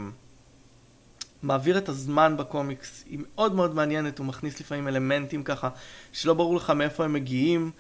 מעביר 1.44 1.78
את 1.78 1.90
הזמן 1.90 2.38
בקומיקס, 2.38 3.04
היא 3.10 3.20
מאוד 3.20 3.56
מאוד 3.56 3.76
מעניינת, 3.76 4.20
הוא 4.20 4.26
מכניס 4.26 4.60
לפעמים 4.60 4.88
אלמנטים 4.88 5.44
ככה, 5.44 5.70
שלא 6.12 6.34
ברור 6.34 6.56
לך 6.56 6.70
מאיפה 6.70 7.06
הם 7.06 7.14
מגיעים, 7.14 7.72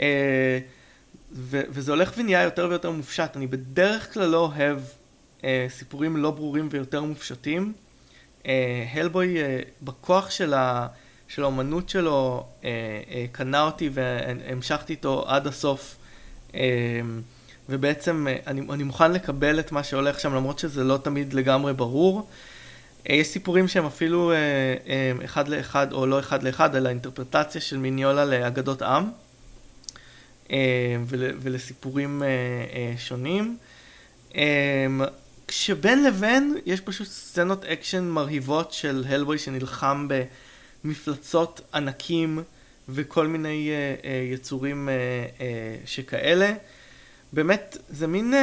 אה, 0.00 0.58
ו- 1.32 1.60
וזה 1.70 1.92
הולך 1.92 2.12
ונהיה 2.16 2.42
יותר 2.42 2.66
ויותר 2.70 2.90
מופשט. 2.90 3.36
אני 3.36 3.46
בדרך 3.46 4.14
כלל 4.14 4.26
לא 4.26 4.38
אוהב 4.56 4.78
אה, 5.44 5.66
סיפורים 5.70 6.16
לא 6.16 6.30
ברורים 6.30 6.68
ויותר 6.70 7.02
מופשטים. 7.02 7.72
אה, 8.46 8.86
הלבוי, 8.92 9.42
אה, 9.42 9.58
בכוח 9.82 10.30
של, 10.30 10.54
ה- 10.54 10.86
של 11.28 11.42
האומנות 11.42 11.88
שלו 11.88 12.46
אה, 12.64 12.68
אה, 13.10 13.24
קנה 13.32 13.62
אותי 13.62 13.90
והמשכתי 13.92 14.92
איתו 14.92 15.24
עד 15.28 15.46
הסוף. 15.46 15.96
אה, 16.54 16.60
ובעצם 17.68 18.26
אה, 18.28 18.36
אני, 18.46 18.60
אני 18.72 18.82
מוכן 18.82 19.12
לקבל 19.12 19.60
את 19.60 19.72
מה 19.72 19.82
שהולך 19.82 20.20
שם 20.20 20.34
למרות 20.34 20.58
שזה 20.58 20.84
לא 20.84 20.96
תמיד 20.96 21.32
לגמרי 21.32 21.72
ברור. 21.72 22.28
אה, 23.10 23.14
יש 23.14 23.26
סיפורים 23.26 23.68
שהם 23.68 23.86
אפילו 23.86 24.32
אה, 24.32 24.36
אה, 24.36 25.12
אחד 25.24 25.48
לאחד 25.48 25.92
או 25.92 26.06
לא 26.06 26.18
אחד 26.20 26.42
לאחד 26.42 26.76
על 26.76 26.86
האינטרפרטציה 26.86 27.60
של 27.60 27.78
מיניולה 27.78 28.24
לאגדות 28.24 28.82
עם 28.82 29.04
ול, 31.06 31.24
ולסיפורים 31.40 32.22
אה, 32.22 32.28
אה, 32.28 32.94
שונים. 32.98 33.56
אה, 34.36 34.86
כשבין 35.48 36.04
לבין 36.04 36.56
יש 36.66 36.80
פשוט 36.80 37.06
סצנות 37.06 37.64
אקשן 37.64 38.04
מרהיבות 38.04 38.72
של 38.72 39.04
הלבוי 39.08 39.38
שנלחם 39.38 40.08
במפלצות 40.84 41.60
ענקים 41.74 42.42
וכל 42.88 43.26
מיני 43.26 43.70
יצורים 44.32 44.88
שכאלה. 45.86 46.52
באמת, 47.32 47.76
זה 47.88 48.06
מין 48.06 48.34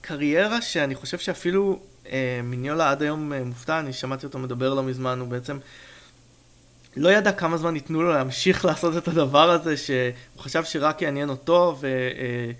קריירה 0.00 0.62
שאני 0.62 0.94
חושב 0.94 1.18
שאפילו 1.18 1.80
מיניולה 2.42 2.90
עד 2.90 3.02
היום 3.02 3.32
מופתע, 3.32 3.80
אני 3.80 3.92
שמעתי 3.92 4.26
אותו 4.26 4.38
מדבר 4.38 4.74
לא 4.74 4.82
מזמן, 4.82 5.18
הוא 5.20 5.28
בעצם 5.28 5.58
לא 6.96 7.08
ידע 7.08 7.32
כמה 7.32 7.56
זמן 7.56 7.74
ייתנו 7.74 8.02
לו 8.02 8.12
להמשיך 8.12 8.64
לעשות 8.68 8.96
את 8.96 9.08
הדבר 9.08 9.50
הזה, 9.50 9.76
שהוא 9.76 10.12
חשב 10.38 10.64
שרק 10.64 11.02
יעניין 11.02 11.28
אותו, 11.28 11.76
ו... 11.80 12.10
Uh, 12.14 12.54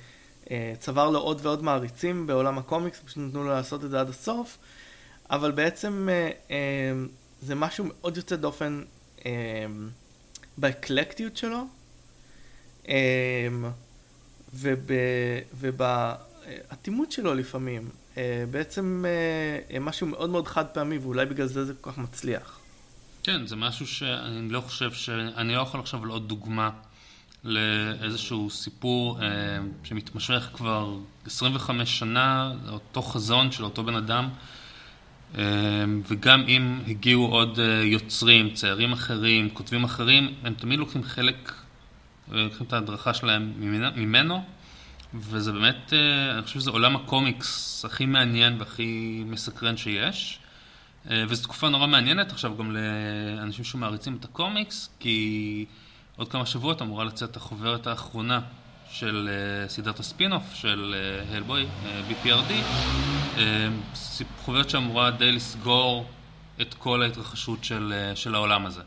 אה, 0.50 0.72
צבר 0.78 1.10
לו 1.10 1.18
עוד 1.18 1.40
ועוד 1.42 1.62
מעריצים 1.62 2.26
בעולם 2.26 2.58
הקומיקס, 2.58 3.00
פשוט 3.04 3.18
נתנו 3.18 3.44
לו 3.44 3.50
לעשות 3.50 3.84
את 3.84 3.90
זה 3.90 4.00
עד 4.00 4.08
הסוף, 4.08 4.58
אבל 5.30 5.50
בעצם 5.50 6.08
אה, 6.10 6.30
אה, 6.50 6.92
זה 7.42 7.54
משהו 7.54 7.84
מאוד 7.84 8.16
יוצא 8.16 8.36
דופן 8.36 8.82
באקלקטיות 10.58 11.36
שלו, 11.36 11.66
ובאטימות 15.54 17.12
שלו 17.12 17.34
לפעמים. 17.34 17.88
בעצם 18.50 19.04
משהו 19.80 20.06
מאוד 20.06 20.30
מאוד 20.30 20.48
חד 20.48 20.66
פעמי, 20.66 20.98
ואולי 20.98 21.26
בגלל 21.26 21.46
זה 21.46 21.64
זה 21.64 21.72
כל 21.80 21.90
כך 21.90 21.98
מצליח. 21.98 22.59
כן, 23.22 23.46
זה 23.46 23.56
משהו 23.56 23.86
שאני 23.86 24.50
לא 24.50 24.60
חושב 24.60 24.92
ש... 24.92 25.08
אני 25.10 25.54
לא 25.54 25.60
יכול 25.60 25.80
לחשוב 25.80 26.02
על 26.02 26.08
עוד 26.08 26.28
דוגמה 26.28 26.70
לאיזשהו 27.44 28.50
סיפור 28.50 29.22
אה, 29.22 29.28
שמתמשך 29.84 30.48
כבר 30.52 30.96
25 31.26 31.98
שנה, 31.98 32.52
אותו 32.68 33.02
חזון 33.02 33.52
של 33.52 33.64
אותו 33.64 33.84
בן 33.84 33.94
אדם, 33.94 34.28
אה, 35.38 35.44
וגם 36.08 36.44
אם 36.48 36.80
הגיעו 36.86 37.26
עוד 37.26 37.58
אה, 37.60 37.82
יוצרים, 37.84 38.54
ציירים 38.54 38.92
אחרים, 38.92 39.50
כותבים 39.50 39.84
אחרים, 39.84 40.34
הם 40.44 40.54
תמיד 40.54 40.78
לוקחים 40.78 41.02
חלק, 41.02 41.52
אה, 42.32 42.42
לוקחים 42.42 42.66
את 42.66 42.72
ההדרכה 42.72 43.14
שלהם 43.14 43.52
ממנו, 43.96 44.44
וזה 45.14 45.52
באמת, 45.52 45.92
אה, 45.92 46.34
אני 46.34 46.42
חושב 46.42 46.60
שזה 46.60 46.70
עולם 46.70 46.96
הקומיקס 46.96 47.84
הכי 47.84 48.06
מעניין 48.06 48.56
והכי 48.58 49.22
מסקרן 49.26 49.76
שיש. 49.76 50.38
אה, 51.10 51.24
וזו 51.28 51.42
תקופה 51.42 51.68
נורא 51.68 51.86
מעניינת 51.86 52.32
עכשיו 52.32 52.56
גם 52.56 52.76
לאנשים 52.76 53.64
שמעריצים 53.64 54.16
את 54.20 54.24
הקומיקס, 54.24 54.88
כי 54.98 55.64
עוד 56.16 56.28
כמה 56.28 56.46
שבועות 56.46 56.82
אמורה 56.82 57.04
לצאת 57.04 57.36
החוברת 57.36 57.86
האחרונה 57.86 58.40
של 58.90 59.28
uh, 59.66 59.70
סדרת 59.70 59.98
הספינוף 59.98 60.42
של 60.54 60.94
הלבוי, 61.32 61.62
uh, 61.62 61.66
uh, 61.66 62.26
BPRD, 62.26 62.52
חוברת 64.44 64.70
שאמורה 64.70 65.10
די 65.10 65.32
לסגור 65.32 66.06
את 66.60 66.74
כל 66.74 67.02
ההתרחשות 67.02 67.64
של, 67.64 68.10
של 68.14 68.34
העולם 68.34 68.66
הזה. 68.66 68.80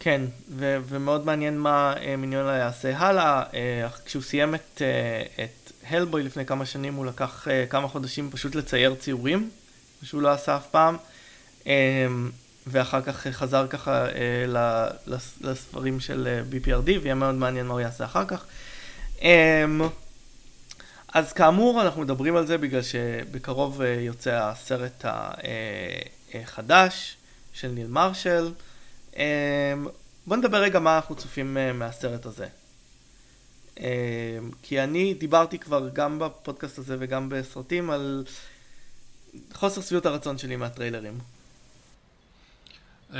כן, 0.00 0.22
ו- 0.48 0.78
ומאוד 0.88 1.26
מעניין 1.26 1.58
מה 1.58 1.94
מיניונה 2.18 2.56
יעשה 2.56 2.98
הלאה. 2.98 3.42
כשהוא 4.04 4.22
סיים 4.22 4.54
את, 4.54 4.82
את 5.44 5.72
הלבוי 5.90 6.22
לפני 6.22 6.46
כמה 6.46 6.66
שנים, 6.66 6.94
הוא 6.94 7.06
לקח 7.06 7.46
כמה 7.70 7.88
חודשים 7.88 8.30
פשוט 8.30 8.54
לצייר 8.54 8.94
ציורים, 8.94 9.50
שהוא 10.02 10.22
לא 10.22 10.28
עשה 10.28 10.56
אף 10.56 10.66
פעם. 10.70 10.96
Uh, 11.60 11.66
ואחר 12.66 13.02
כך 13.02 13.26
חזר 13.30 13.66
ככה 13.66 14.06
אה, 14.06 14.90
לספרים 15.40 16.00
של 16.00 16.28
אה, 16.28 16.42
BPRD, 16.50 17.00
ויהיה 17.02 17.14
מאוד 17.14 17.34
מעניין 17.34 17.66
מה 17.66 17.72
הוא 17.72 17.80
יעשה 17.80 18.04
אחר 18.04 18.24
כך. 18.24 18.44
אה, 19.22 19.64
אז 21.14 21.32
כאמור, 21.32 21.82
אנחנו 21.82 22.02
מדברים 22.02 22.36
על 22.36 22.46
זה 22.46 22.58
בגלל 22.58 22.82
שבקרוב 22.82 23.82
אה, 23.82 23.88
יוצא 24.00 24.30
הסרט 24.42 25.04
החדש 26.34 27.16
אה, 27.16 27.58
של 27.58 27.68
ניל 27.68 27.86
מרשל. 27.86 28.52
אה, 29.16 29.74
בואו 30.26 30.38
נדבר 30.40 30.58
רגע 30.58 30.78
מה 30.78 30.96
אנחנו 30.96 31.14
צופים 31.14 31.56
אה, 31.56 31.72
מהסרט 31.72 32.26
הזה. 32.26 32.46
כי 34.62 34.80
אני 34.80 35.14
דיברתי 35.14 35.58
כבר 35.58 35.88
גם 35.92 36.18
בפודקאסט 36.18 36.78
הזה 36.78 36.96
וגם 36.98 37.28
בסרטים 37.28 37.90
על 37.90 38.24
חוסר 39.52 39.80
שביעות 39.80 40.06
הרצון 40.06 40.38
שלי 40.38 40.56
מהטריילרים. 40.56 41.18
Uh, 43.10 43.14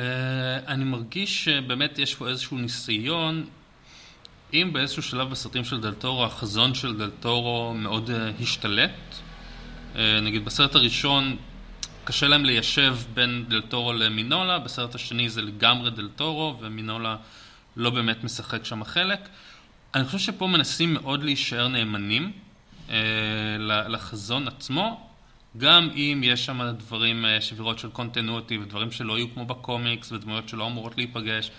אני 0.66 0.84
מרגיש 0.84 1.44
שבאמת 1.44 1.98
יש 1.98 2.14
פה 2.14 2.28
איזשהו 2.28 2.58
ניסיון, 2.58 3.46
אם 4.52 4.70
באיזשהו 4.72 5.02
שלב 5.02 5.30
בסרטים 5.30 5.64
של 5.64 5.80
דלתורו, 5.80 6.24
החזון 6.24 6.74
של 6.74 6.98
דלתורו 6.98 7.74
מאוד 7.74 8.10
uh, 8.10 8.42
השתלט. 8.42 8.90
Uh, 9.94 9.98
נגיד 10.22 10.44
בסרט 10.44 10.74
הראשון 10.74 11.36
קשה 12.04 12.28
להם 12.28 12.44
ליישב 12.44 12.96
בין 13.14 13.44
דלתורו 13.48 13.92
למינולה, 13.92 14.58
בסרט 14.58 14.94
השני 14.94 15.28
זה 15.28 15.42
לגמרי 15.42 15.90
דלתורו, 15.90 16.56
ומינולה 16.60 17.16
לא 17.76 17.90
באמת 17.90 18.24
משחק 18.24 18.64
שם 18.64 18.84
חלק. 18.84 19.28
אני 19.94 20.04
חושב 20.04 20.18
שפה 20.18 20.46
מנסים 20.46 20.94
מאוד 20.94 21.22
להישאר 21.22 21.68
נאמנים 21.68 22.32
uh, 22.88 22.92
לחזון 23.88 24.48
עצמו, 24.48 25.11
גם 25.58 25.90
אם 25.94 26.20
יש 26.24 26.46
שם 26.46 26.60
דברים, 26.78 27.24
אה, 27.24 27.40
שבירות 27.40 27.78
של 27.78 27.90
קונטינוטי 27.90 28.58
ודברים 28.58 28.90
שלא 28.90 29.18
יהיו 29.18 29.34
כמו 29.34 29.46
בקומיקס 29.46 30.12
ודמויות 30.12 30.48
שלא 30.48 30.66
אמורות 30.66 30.96
להיפגש, 30.96 31.50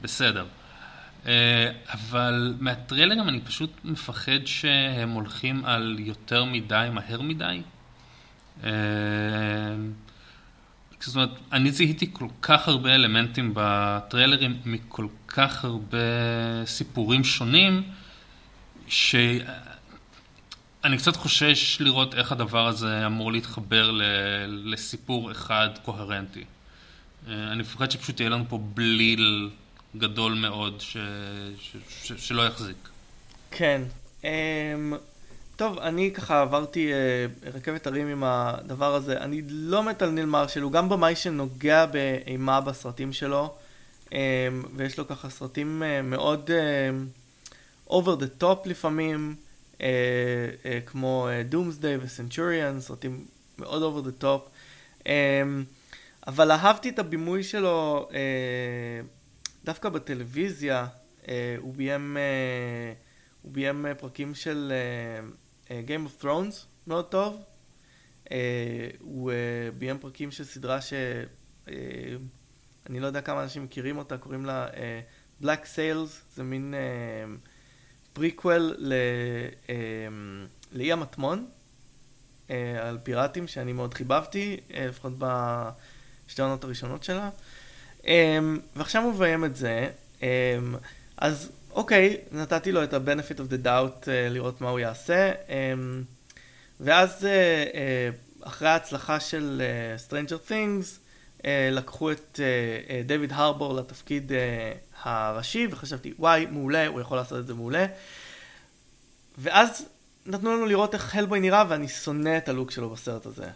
בסדר. 0.00 0.46
אה, 1.26 1.70
אבל 1.92 2.54
מהטריילרים 2.60 3.28
אני 3.28 3.40
פשוט 3.40 3.70
מפחד 3.84 4.46
שהם 4.46 5.10
הולכים 5.10 5.64
על 5.64 5.96
יותר 5.98 6.44
מדי, 6.44 6.88
מהר 6.92 7.20
מדי. 7.20 7.62
אה, 8.64 8.70
זאת 11.00 11.16
אומרת, 11.16 11.30
אני 11.52 11.70
זיהיתי 11.70 12.10
כל 12.12 12.28
כך 12.42 12.68
הרבה 12.68 12.94
אלמנטים 12.94 13.52
בטריילרים 13.54 14.56
מכל 14.64 15.06
כך 15.28 15.64
הרבה 15.64 15.98
סיפורים 16.64 17.24
שונים, 17.24 17.82
ש... 18.88 19.14
אני 20.84 20.98
קצת 20.98 21.16
חושש 21.16 21.80
לראות 21.80 22.14
איך 22.14 22.32
הדבר 22.32 22.66
הזה 22.66 23.06
אמור 23.06 23.32
להתחבר 23.32 23.90
ל, 23.90 24.02
לסיפור 24.46 25.32
אחד 25.32 25.68
קוהרנטי. 25.84 26.44
אה, 27.28 27.52
אני 27.52 27.62
מפחד 27.62 27.90
שפשוט 27.90 28.20
יהיה 28.20 28.30
לנו 28.30 28.44
פה 28.48 28.58
בליל 28.74 29.50
גדול 29.96 30.34
מאוד 30.34 30.80
ש, 30.80 30.96
ש, 31.60 31.76
ש, 32.02 32.12
שלא 32.12 32.46
יחזיק. 32.46 32.88
כן. 33.50 33.82
Um, 34.22 34.24
טוב, 35.56 35.78
אני 35.78 36.10
ככה 36.14 36.40
עברתי 36.40 36.92
uh, 36.92 37.48
רכבת 37.56 37.86
הרים 37.86 38.08
עם 38.08 38.24
הדבר 38.24 38.94
הזה. 38.94 39.18
אני 39.18 39.42
לא 39.48 39.82
מת 39.82 40.02
על 40.02 40.10
ניל 40.10 40.26
מרשל, 40.26 40.62
הוא 40.62 40.72
גם 40.72 40.88
במאי 40.88 41.16
שנוגע 41.16 41.86
באימה 41.86 42.60
בסרטים 42.60 43.12
שלו, 43.12 43.54
um, 44.06 44.12
ויש 44.76 44.98
לו 44.98 45.08
ככה 45.08 45.30
סרטים 45.30 45.82
uh, 45.82 46.02
מאוד 46.02 46.50
uh, 46.50 47.92
over 47.92 48.20
the 48.20 48.42
top 48.42 48.68
לפעמים. 48.68 49.36
אה, 49.80 49.86
אה, 50.64 50.78
כמו 50.86 51.28
דומסדיי 51.48 51.96
וסנצ'וריאן, 51.96 52.80
סרטים 52.80 53.26
מאוד 53.58 54.06
the 54.06 54.22
top. 54.22 54.50
אה, 55.06 55.42
אבל 56.26 56.50
אהבתי 56.50 56.88
את 56.88 56.98
הבימוי 56.98 57.42
שלו 57.42 58.08
אה, 58.12 59.00
דווקא 59.64 59.88
בטלוויזיה, 59.88 60.86
אה, 61.28 61.56
הוא 61.58 61.74
ביים, 61.74 62.16
אה, 62.16 62.92
הוא 63.42 63.52
ביים 63.52 63.86
אה, 63.86 63.94
פרקים 63.94 64.34
של 64.34 64.72
אה, 64.72 65.28
אה, 65.70 65.82
Game 65.86 66.08
of 66.08 66.24
Thrones 66.24 66.54
מאוד 66.86 67.04
טוב. 67.04 67.42
אה, 68.30 68.88
הוא 69.00 69.30
אה, 69.30 69.36
ביים 69.78 69.98
פרקים 69.98 70.30
של 70.30 70.44
סדרה 70.44 70.80
שאני 70.80 71.26
אה, 72.94 73.00
לא 73.00 73.06
יודע 73.06 73.20
כמה 73.20 73.42
אנשים 73.42 73.64
מכירים 73.64 73.98
אותה, 73.98 74.18
קוראים 74.18 74.44
לה 74.44 74.66
אה, 74.66 75.00
Black 75.42 75.64
Sails, 75.76 76.34
זה 76.34 76.42
מין... 76.42 76.74
אה, 76.74 77.34
פריקוול 78.18 78.76
אמ, 79.68 80.46
לאי 80.72 80.92
המטמון, 80.92 81.46
אה, 82.50 82.88
על 82.88 82.98
פיראטים 83.02 83.46
שאני 83.46 83.72
מאוד 83.72 83.94
חיבבתי, 83.94 84.56
אה, 84.74 84.86
לפחות 84.86 85.12
בשתי 85.18 86.42
העונות 86.42 86.64
הראשונות 86.64 87.04
שלה. 87.04 87.30
אמ, 88.06 88.58
ועכשיו 88.76 89.02
הוא 89.02 89.12
מביים 89.12 89.44
את 89.44 89.56
זה, 89.56 89.88
אמ, 90.22 90.26
אז 91.16 91.50
אוקיי, 91.72 92.16
נתתי 92.32 92.72
לו 92.72 92.84
את 92.84 92.92
ה-benefit 92.92 93.38
of 93.38 93.52
the 93.52 93.64
doubt 93.64 94.08
אה, 94.08 94.28
לראות 94.30 94.60
מה 94.60 94.70
הוא 94.70 94.78
יעשה, 94.78 95.32
ואז 96.80 97.26
אחרי 98.40 98.68
ההצלחה 98.68 99.20
של 99.20 99.62
Stranger 100.08 100.50
Things, 100.50 101.07
לקחו 101.46 102.12
את 102.12 102.40
אה, 102.42 102.94
אה, 102.94 103.02
דויד 103.06 103.32
הרבור 103.32 103.74
לתפקיד 103.74 104.32
אה, 104.32 104.72
הראשי, 105.02 105.66
וחשבתי, 105.70 106.12
וואי, 106.18 106.46
מעולה, 106.46 106.86
הוא 106.86 107.00
יכול 107.00 107.16
לעשות 107.16 107.38
את 107.38 107.46
זה 107.46 107.54
מעולה. 107.54 107.86
ואז 109.38 109.86
נתנו 110.26 110.56
לנו 110.56 110.66
לראות 110.66 110.94
איך 110.94 111.16
הלבוי 111.16 111.40
נראה, 111.40 111.64
ואני 111.68 111.88
שונא 111.88 112.38
את 112.38 112.48
הלוק 112.48 112.70
שלו 112.70 112.90
בסרט 112.90 113.26
הזה. 113.26 113.48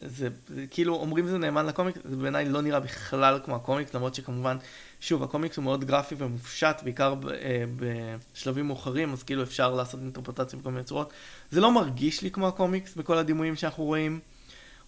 זה, 0.00 0.28
זה 0.48 0.64
כאילו, 0.70 0.94
אומרים 0.94 1.26
זה 1.26 1.38
נאמן 1.38 1.66
לקומיקס, 1.66 2.00
זה 2.04 2.16
בעיניי 2.16 2.48
לא 2.48 2.60
נראה 2.62 2.80
בכלל 2.80 3.40
כמו 3.44 3.56
הקומיקס, 3.56 3.94
למרות 3.94 4.14
שכמובן, 4.14 4.56
שוב, 5.00 5.22
הקומיקס 5.22 5.56
הוא 5.56 5.64
מאוד 5.64 5.84
גרפי 5.84 6.14
ומופשט, 6.18 6.76
בעיקר 6.82 7.14
ב, 7.14 7.28
אה, 7.28 7.64
בשלבים 7.76 8.66
מאוחרים, 8.66 9.12
אז 9.12 9.22
כאילו 9.22 9.42
אפשר 9.42 9.74
לעשות 9.74 10.00
אינטרפרטציה 10.00 10.58
בכל 10.58 10.70
מיני 10.70 10.84
צורות. 10.84 11.12
זה 11.50 11.60
לא 11.60 11.72
מרגיש 11.72 12.22
לי 12.22 12.30
כמו 12.30 12.48
הקומיקס 12.48 12.94
בכל 12.94 13.18
הדימויים 13.18 13.56
שאנחנו 13.56 13.84
רואים. 13.84 14.20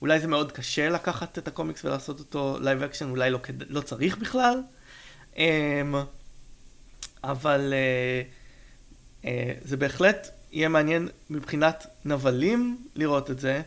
אולי 0.03 0.21
זה 0.21 0.27
מאוד 0.27 0.53
קשה 0.53 0.89
לקחת 0.89 1.39
את 1.39 1.49
הקומיקס 1.49 1.85
ולעשות 1.85 2.19
אותו 2.19 2.59
live 2.61 2.83
action, 2.83 3.11
אולי 3.11 3.31
לא, 3.31 3.39
לא 3.69 3.81
צריך 3.81 4.19
בכלל. 4.19 4.63
אה, 5.39 5.83
אבל 7.25 7.73
אה, 7.73 8.23
אה, 9.25 9.53
זה 9.65 9.77
בהחלט 9.77 10.31
יהיה 10.53 10.69
מעניין 10.69 11.09
מבחינת 11.31 11.87
נבלים 12.05 12.87
לראות 12.95 13.31
את 13.31 13.39
זה. 13.39 13.63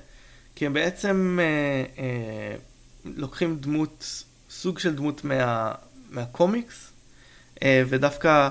כי 0.56 0.66
הם 0.66 0.74
בעצם 0.74 1.40
אה, 1.42 2.04
אה, 2.04 2.56
לוקחים 3.06 3.58
דמות, 3.60 4.24
סוג 4.50 4.80
של 4.80 4.96
דמות 4.96 5.24
מה, 5.24 5.72
מהקומיקס, 6.10 6.92
אה, 7.64 7.84
ודווקא 7.90 8.50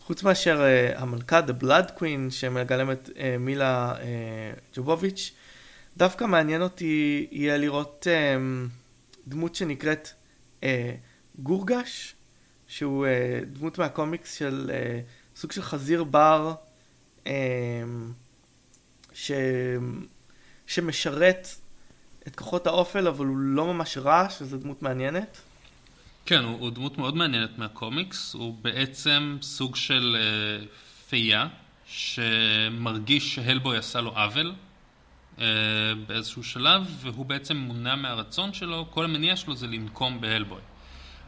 חוץ 0.00 0.22
מאשר 0.22 0.60
אה, 0.62 0.92
המלכה, 0.96 1.40
The 1.40 1.62
Blood 1.62 2.00
Queen, 2.00 2.30
שמגלמת 2.30 3.10
אה, 3.18 3.36
מילה 3.38 3.94
אה, 4.00 4.52
ג'ובוביץ', 4.76 5.32
דווקא 5.96 6.24
מעניין 6.24 6.62
אותי 6.62 7.26
יהיה 7.30 7.58
לראות 7.58 8.06
אה, 8.10 8.36
דמות 9.28 9.54
שנקראת 9.54 10.08
אה, 10.62 10.94
גורגש, 11.38 12.14
שהוא 12.68 13.06
אה, 13.06 13.40
דמות 13.46 13.78
מהקומיקס 13.78 14.38
של 14.38 14.70
אה, 14.74 15.00
סוג 15.36 15.52
של 15.52 15.62
חזיר 15.62 16.04
בר, 16.04 16.54
אה, 17.26 17.32
ש... 19.12 19.30
שמשרת 20.66 21.48
את 22.26 22.36
כוחות 22.36 22.66
האופל, 22.66 23.08
אבל 23.08 23.26
הוא 23.26 23.36
לא 23.36 23.66
ממש 23.74 23.98
רע, 23.98 24.30
שזו 24.30 24.58
דמות 24.58 24.82
מעניינת. 24.82 25.40
כן, 26.26 26.44
הוא, 26.44 26.60
הוא 26.60 26.70
דמות 26.70 26.98
מאוד 26.98 27.16
מעניינת 27.16 27.58
מהקומיקס. 27.58 28.34
הוא 28.34 28.54
בעצם 28.62 29.38
סוג 29.42 29.76
של 29.76 30.16
אה, 30.20 30.66
פייה, 31.08 31.48
שמרגיש 31.86 33.34
שהלבוי 33.34 33.78
עשה 33.78 34.00
לו 34.00 34.10
עוול 34.10 34.54
באיזשהו 36.06 36.42
שלב, 36.42 36.96
והוא 37.00 37.26
בעצם 37.26 37.56
מונע 37.56 37.94
מהרצון 37.94 38.52
שלו, 38.52 38.86
כל 38.90 39.04
המניע 39.04 39.36
שלו 39.36 39.56
זה 39.56 39.66
לנקום 39.66 40.20
בהלבוי. 40.20 40.60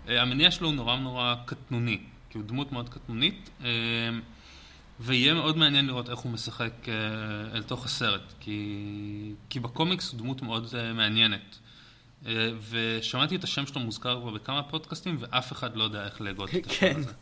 אה, 0.09 0.23
המניע 0.23 0.51
שלו 0.51 0.69
הוא 0.69 0.75
נורא 0.75 0.97
נורא 0.97 1.35
קטנוני, 1.45 1.99
כי 2.31 2.39
הוא 2.39 2.47
דמות 2.47 2.73
מאוד 2.73 2.89
קטנונית. 2.89 3.51
אה, 3.65 3.69
ויהיה 5.01 5.35
מאוד 5.35 5.57
מעניין 5.57 5.87
לראות 5.87 6.11
איך 6.11 6.19
הוא 6.19 6.33
משחק 6.33 6.89
אה, 6.89 6.95
אל 7.57 7.63
תוך 7.63 7.85
הסרט, 7.85 8.33
כי, 8.41 9.33
כי 9.51 9.61
בקומיקס 9.61 10.13
הוא 10.13 10.19
דמות 10.19 10.43
מאוד 10.43 10.69
אה, 10.79 10.93
מעניינת. 10.93 11.59
אה, 12.27 12.51
ושמעתי 12.71 13.37
את 13.37 13.45
השם 13.45 13.67
שלו 13.67 13.81
מוזכר 13.81 14.21
כבר 14.21 14.31
בכמה 14.31 14.63
פודקאסטים, 14.63 15.17
ואף 15.21 15.53
אחד 15.53 15.77
לא 15.77 15.85
יודע 15.85 16.05
איך 16.05 16.21
להגות 16.21 16.55
את 16.55 16.67
השם 16.67 16.79
כן. 16.79 16.97
הזה. 16.97 17.13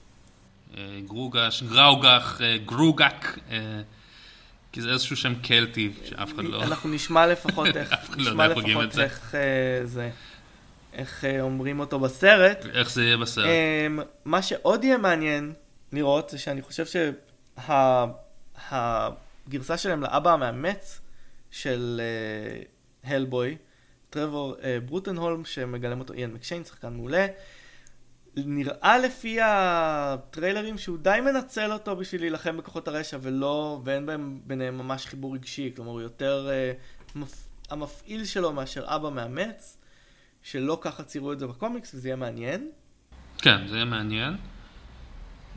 אה, 0.76 1.00
גרוגש, 1.06 1.62
גראוגח, 1.62 2.40
אה, 2.40 2.58
גרוגק, 2.58 3.38
אה, 3.50 3.82
כי 4.76 4.82
זה 4.82 4.90
איזשהו 4.90 5.16
שם 5.16 5.34
קלטי 5.34 5.92
שאף 6.04 6.34
אחד 6.34 6.44
לא... 6.44 6.62
אנחנו 6.62 6.90
נשמע 6.90 7.26
לפחות 7.26 7.66
איך, 7.76 8.10
לא 8.10 8.16
נשמע 8.16 8.48
לפחות 8.48 8.92
זה. 8.92 9.04
איך 9.04 9.34
אה, 9.34 9.86
זה, 9.86 10.10
איך 10.92 11.24
אה, 11.24 11.40
אומרים 11.40 11.80
אותו 11.80 11.98
בסרט. 11.98 12.66
איך 12.74 12.90
זה 12.90 13.04
יהיה 13.04 13.16
בסרט. 13.16 13.46
אמ, 13.46 13.98
מה 14.24 14.42
שעוד 14.42 14.84
יהיה 14.84 14.98
מעניין 14.98 15.52
לראות 15.92 16.30
זה 16.30 16.38
שאני 16.38 16.62
חושב 16.62 16.84
שהגרסה 18.68 19.78
שלהם 19.78 20.02
לאבא 20.02 20.32
המאמץ 20.32 21.00
של 21.50 22.00
הלבוי, 23.04 23.56
טרוור 24.10 24.54
אה, 24.62 24.78
ברוטנהולם, 24.86 25.44
שמגלם 25.44 26.00
אותו 26.00 26.12
איאן 26.12 26.30
מקשיין, 26.32 26.64
שחקן 26.64 26.92
מעולה, 26.92 27.26
נראה 28.36 28.98
לפי 28.98 29.38
הטריילרים 29.42 30.78
שהוא 30.78 30.98
די 30.98 31.18
מנצל 31.24 31.72
אותו 31.72 31.96
בשביל 31.96 32.20
להילחם 32.20 32.56
בכוחות 32.56 32.88
הרשע 32.88 33.18
ולא, 33.22 33.80
ואין 33.84 34.06
בהם 34.06 34.40
ביניהם 34.46 34.78
ממש 34.78 35.06
חיבור 35.06 35.34
רגשי, 35.34 35.72
כלומר 35.76 35.90
הוא 35.90 36.00
יותר 36.00 36.48
אה, 36.50 36.72
מפ... 37.14 37.46
המפעיל 37.70 38.24
שלו 38.24 38.52
מאשר 38.52 38.84
אבא 38.86 39.10
מאמץ, 39.10 39.78
שלא 40.42 40.78
ככה 40.80 41.02
ציירו 41.02 41.32
את 41.32 41.38
זה 41.38 41.46
בקומיקס 41.46 41.94
וזה 41.94 42.08
יהיה 42.08 42.16
מעניין. 42.16 42.68
כן, 43.38 43.68
זה 43.68 43.74
יהיה 43.74 43.84
מעניין. 43.84 44.36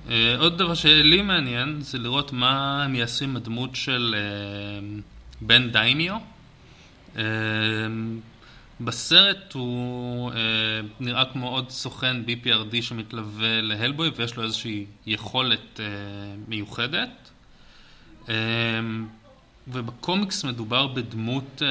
אה, 0.10 0.36
עוד 0.38 0.58
דבר 0.58 0.74
שלי 0.74 1.22
מעניין 1.22 1.82
זה 1.82 1.98
לראות 1.98 2.34
מה 2.34 2.84
הם 2.84 2.96
יעשו 2.96 3.26
עם 3.26 3.36
הדמות 3.36 3.76
של 3.76 4.16
אה, 4.18 4.88
בן 5.42 5.72
דיימיו. 5.72 6.16
אה, 7.18 7.24
בסרט 8.82 9.54
הוא 9.54 10.32
אה, 10.32 10.38
נראה 11.00 11.26
כמו 11.26 11.50
עוד 11.50 11.70
סוכן 11.70 12.18
BPRD 12.26 12.82
שמתלווה 12.82 13.62
להלבוי 13.62 14.12
ויש 14.16 14.36
לו 14.36 14.44
איזושהי 14.44 14.86
יכולת 15.06 15.80
אה, 15.80 15.86
מיוחדת. 16.48 17.30
אה, 18.30 18.36
ובקומיקס 19.68 20.46
מדובר 20.46 20.88
בדמות, 20.88 21.62
אה, 21.62 21.68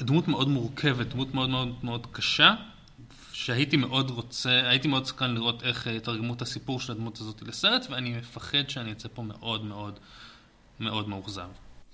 דמות 0.00 0.28
מאוד 0.28 0.48
מורכבת, 0.48 1.06
דמות 1.06 1.34
מאוד 1.34 1.48
מאוד 1.50 1.74
מאוד 1.82 2.06
קשה, 2.12 2.54
שהייתי 3.32 3.76
מאוד 3.76 4.10
רוצה, 4.10 4.68
הייתי 4.68 4.88
מאוד 4.88 5.06
סקרן 5.06 5.34
לראות 5.34 5.62
איך 5.62 5.86
יתרגמו 5.86 6.34
את 6.34 6.42
הסיפור 6.42 6.80
של 6.80 6.92
הדמות 6.92 7.18
הזאת 7.18 7.42
לסרט, 7.42 7.86
ואני 7.90 8.12
מפחד 8.12 8.68
שאני 8.70 8.92
אצא 8.92 9.08
פה 9.14 9.22
מאוד 9.22 9.64
מאוד 9.64 9.98
מאוד 10.80 11.08
מאוכזב. 11.08 11.48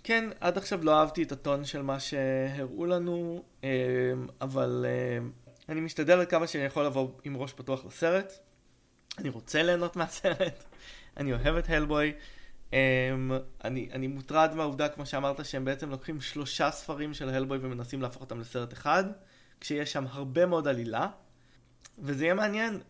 כן, 0.07 0.31
עד 0.41 0.59
עכשיו 0.59 0.85
לא 0.85 1.01
אהבתי 1.01 1.23
את 1.23 1.33
הטון 1.33 1.65
של 1.65 1.83
מה 1.83 2.01
שהראו 2.01 2.87
לנו, 2.87 3.43
אה, 3.65 3.69
אבל 4.41 4.87
אה, 4.89 5.27
אני 5.69 5.81
משתדל 5.81 6.21
עד 6.21 6.29
כמה 6.29 6.47
שאני 6.47 6.65
יכול 6.65 6.87
לבוא 6.87 7.09
עם 7.25 7.37
ראש 7.37 7.53
פתוח 7.53 7.85
לסרט. 7.87 8.33
אני 9.19 9.29
רוצה 9.29 9.63
ליהנות 9.63 9.97
מהסרט, 9.97 10.65
אני 11.17 11.33
אוהב 11.33 11.57
את 11.57 11.71
הלבוי. 11.71 12.13
אה, 12.73 12.79
אני, 13.65 13.89
אני 13.93 14.07
מוטרד 14.07 14.55
מהעובדה, 14.55 14.89
כמו 14.89 15.07
שאמרת, 15.07 15.45
שהם 15.45 15.65
בעצם 15.65 15.91
לוקחים 15.91 16.21
שלושה 16.21 16.71
ספרים 16.71 17.15
של 17.15 17.29
הלבוי 17.29 17.59
ומנסים 17.63 18.03
להפוך 18.03 18.23
אותם 18.23 18.41
לסרט 18.41 18.73
אחד, 18.73 19.05
כשיש 19.61 19.93
שם 19.93 20.05
הרבה 20.11 20.47
מאוד 20.47 20.69
עלילה. 20.69 21.09
וזה 21.99 22.25
יהיה 22.25 22.35
מעניין, 22.35 22.81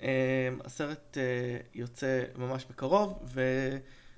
הסרט 0.65 1.19
אה, 1.19 1.59
יוצא 1.75 2.23
ממש 2.35 2.67
בקרוב, 2.71 3.19
ו... 3.25 3.41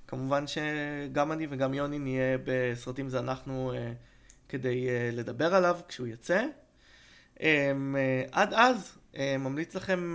כמובן 0.09 0.45
שגם 0.47 1.33
אני 1.33 1.47
וגם 1.51 1.75
יוני 1.75 1.99
נהיה 1.99 2.39
בסרטים 2.45 3.09
זה 3.09 3.19
אנחנו 3.19 3.73
אה, 3.73 3.93
כדי 4.49 4.89
אה, 4.89 5.11
לדבר 5.13 5.55
עליו 5.55 5.79
כשהוא 5.89 6.07
יצא. 6.07 6.45
אה, 7.43 7.73
אה, 7.97 8.23
עד 8.33 8.55
אז, 8.55 8.99
ממליץ 9.39 9.75
לכם 9.75 10.15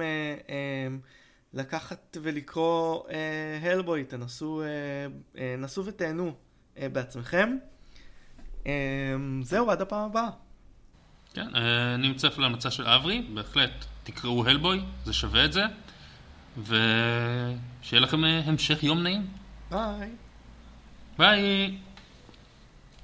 לקחת 1.53 2.17
ולקרוא 2.21 3.03
הלבוי, 3.61 4.03
תנסו 4.03 4.61
נסו 5.57 5.85
ותהנו 5.85 6.33
בעצמכם. 6.77 7.57
אה, 8.67 8.71
זהו, 9.41 9.71
עד 9.71 9.81
הפעם 9.81 10.09
הבאה. 10.09 10.29
כן, 11.33 11.55
אני 11.95 12.09
מצטרף 12.09 12.37
להמלצה 12.37 12.71
של 12.71 12.87
אברי, 12.87 13.27
בהחלט 13.33 13.85
תקראו 14.03 14.45
הלבוי, 14.45 14.81
זה 15.05 15.13
שווה 15.13 15.45
את 15.45 15.53
זה, 15.53 15.61
ושיהיה 16.57 18.01
לכם 18.01 18.23
המשך 18.23 18.83
יום 18.83 19.03
נעים. 19.03 19.42
Bye. 19.73 20.11
Bye. 21.17 21.82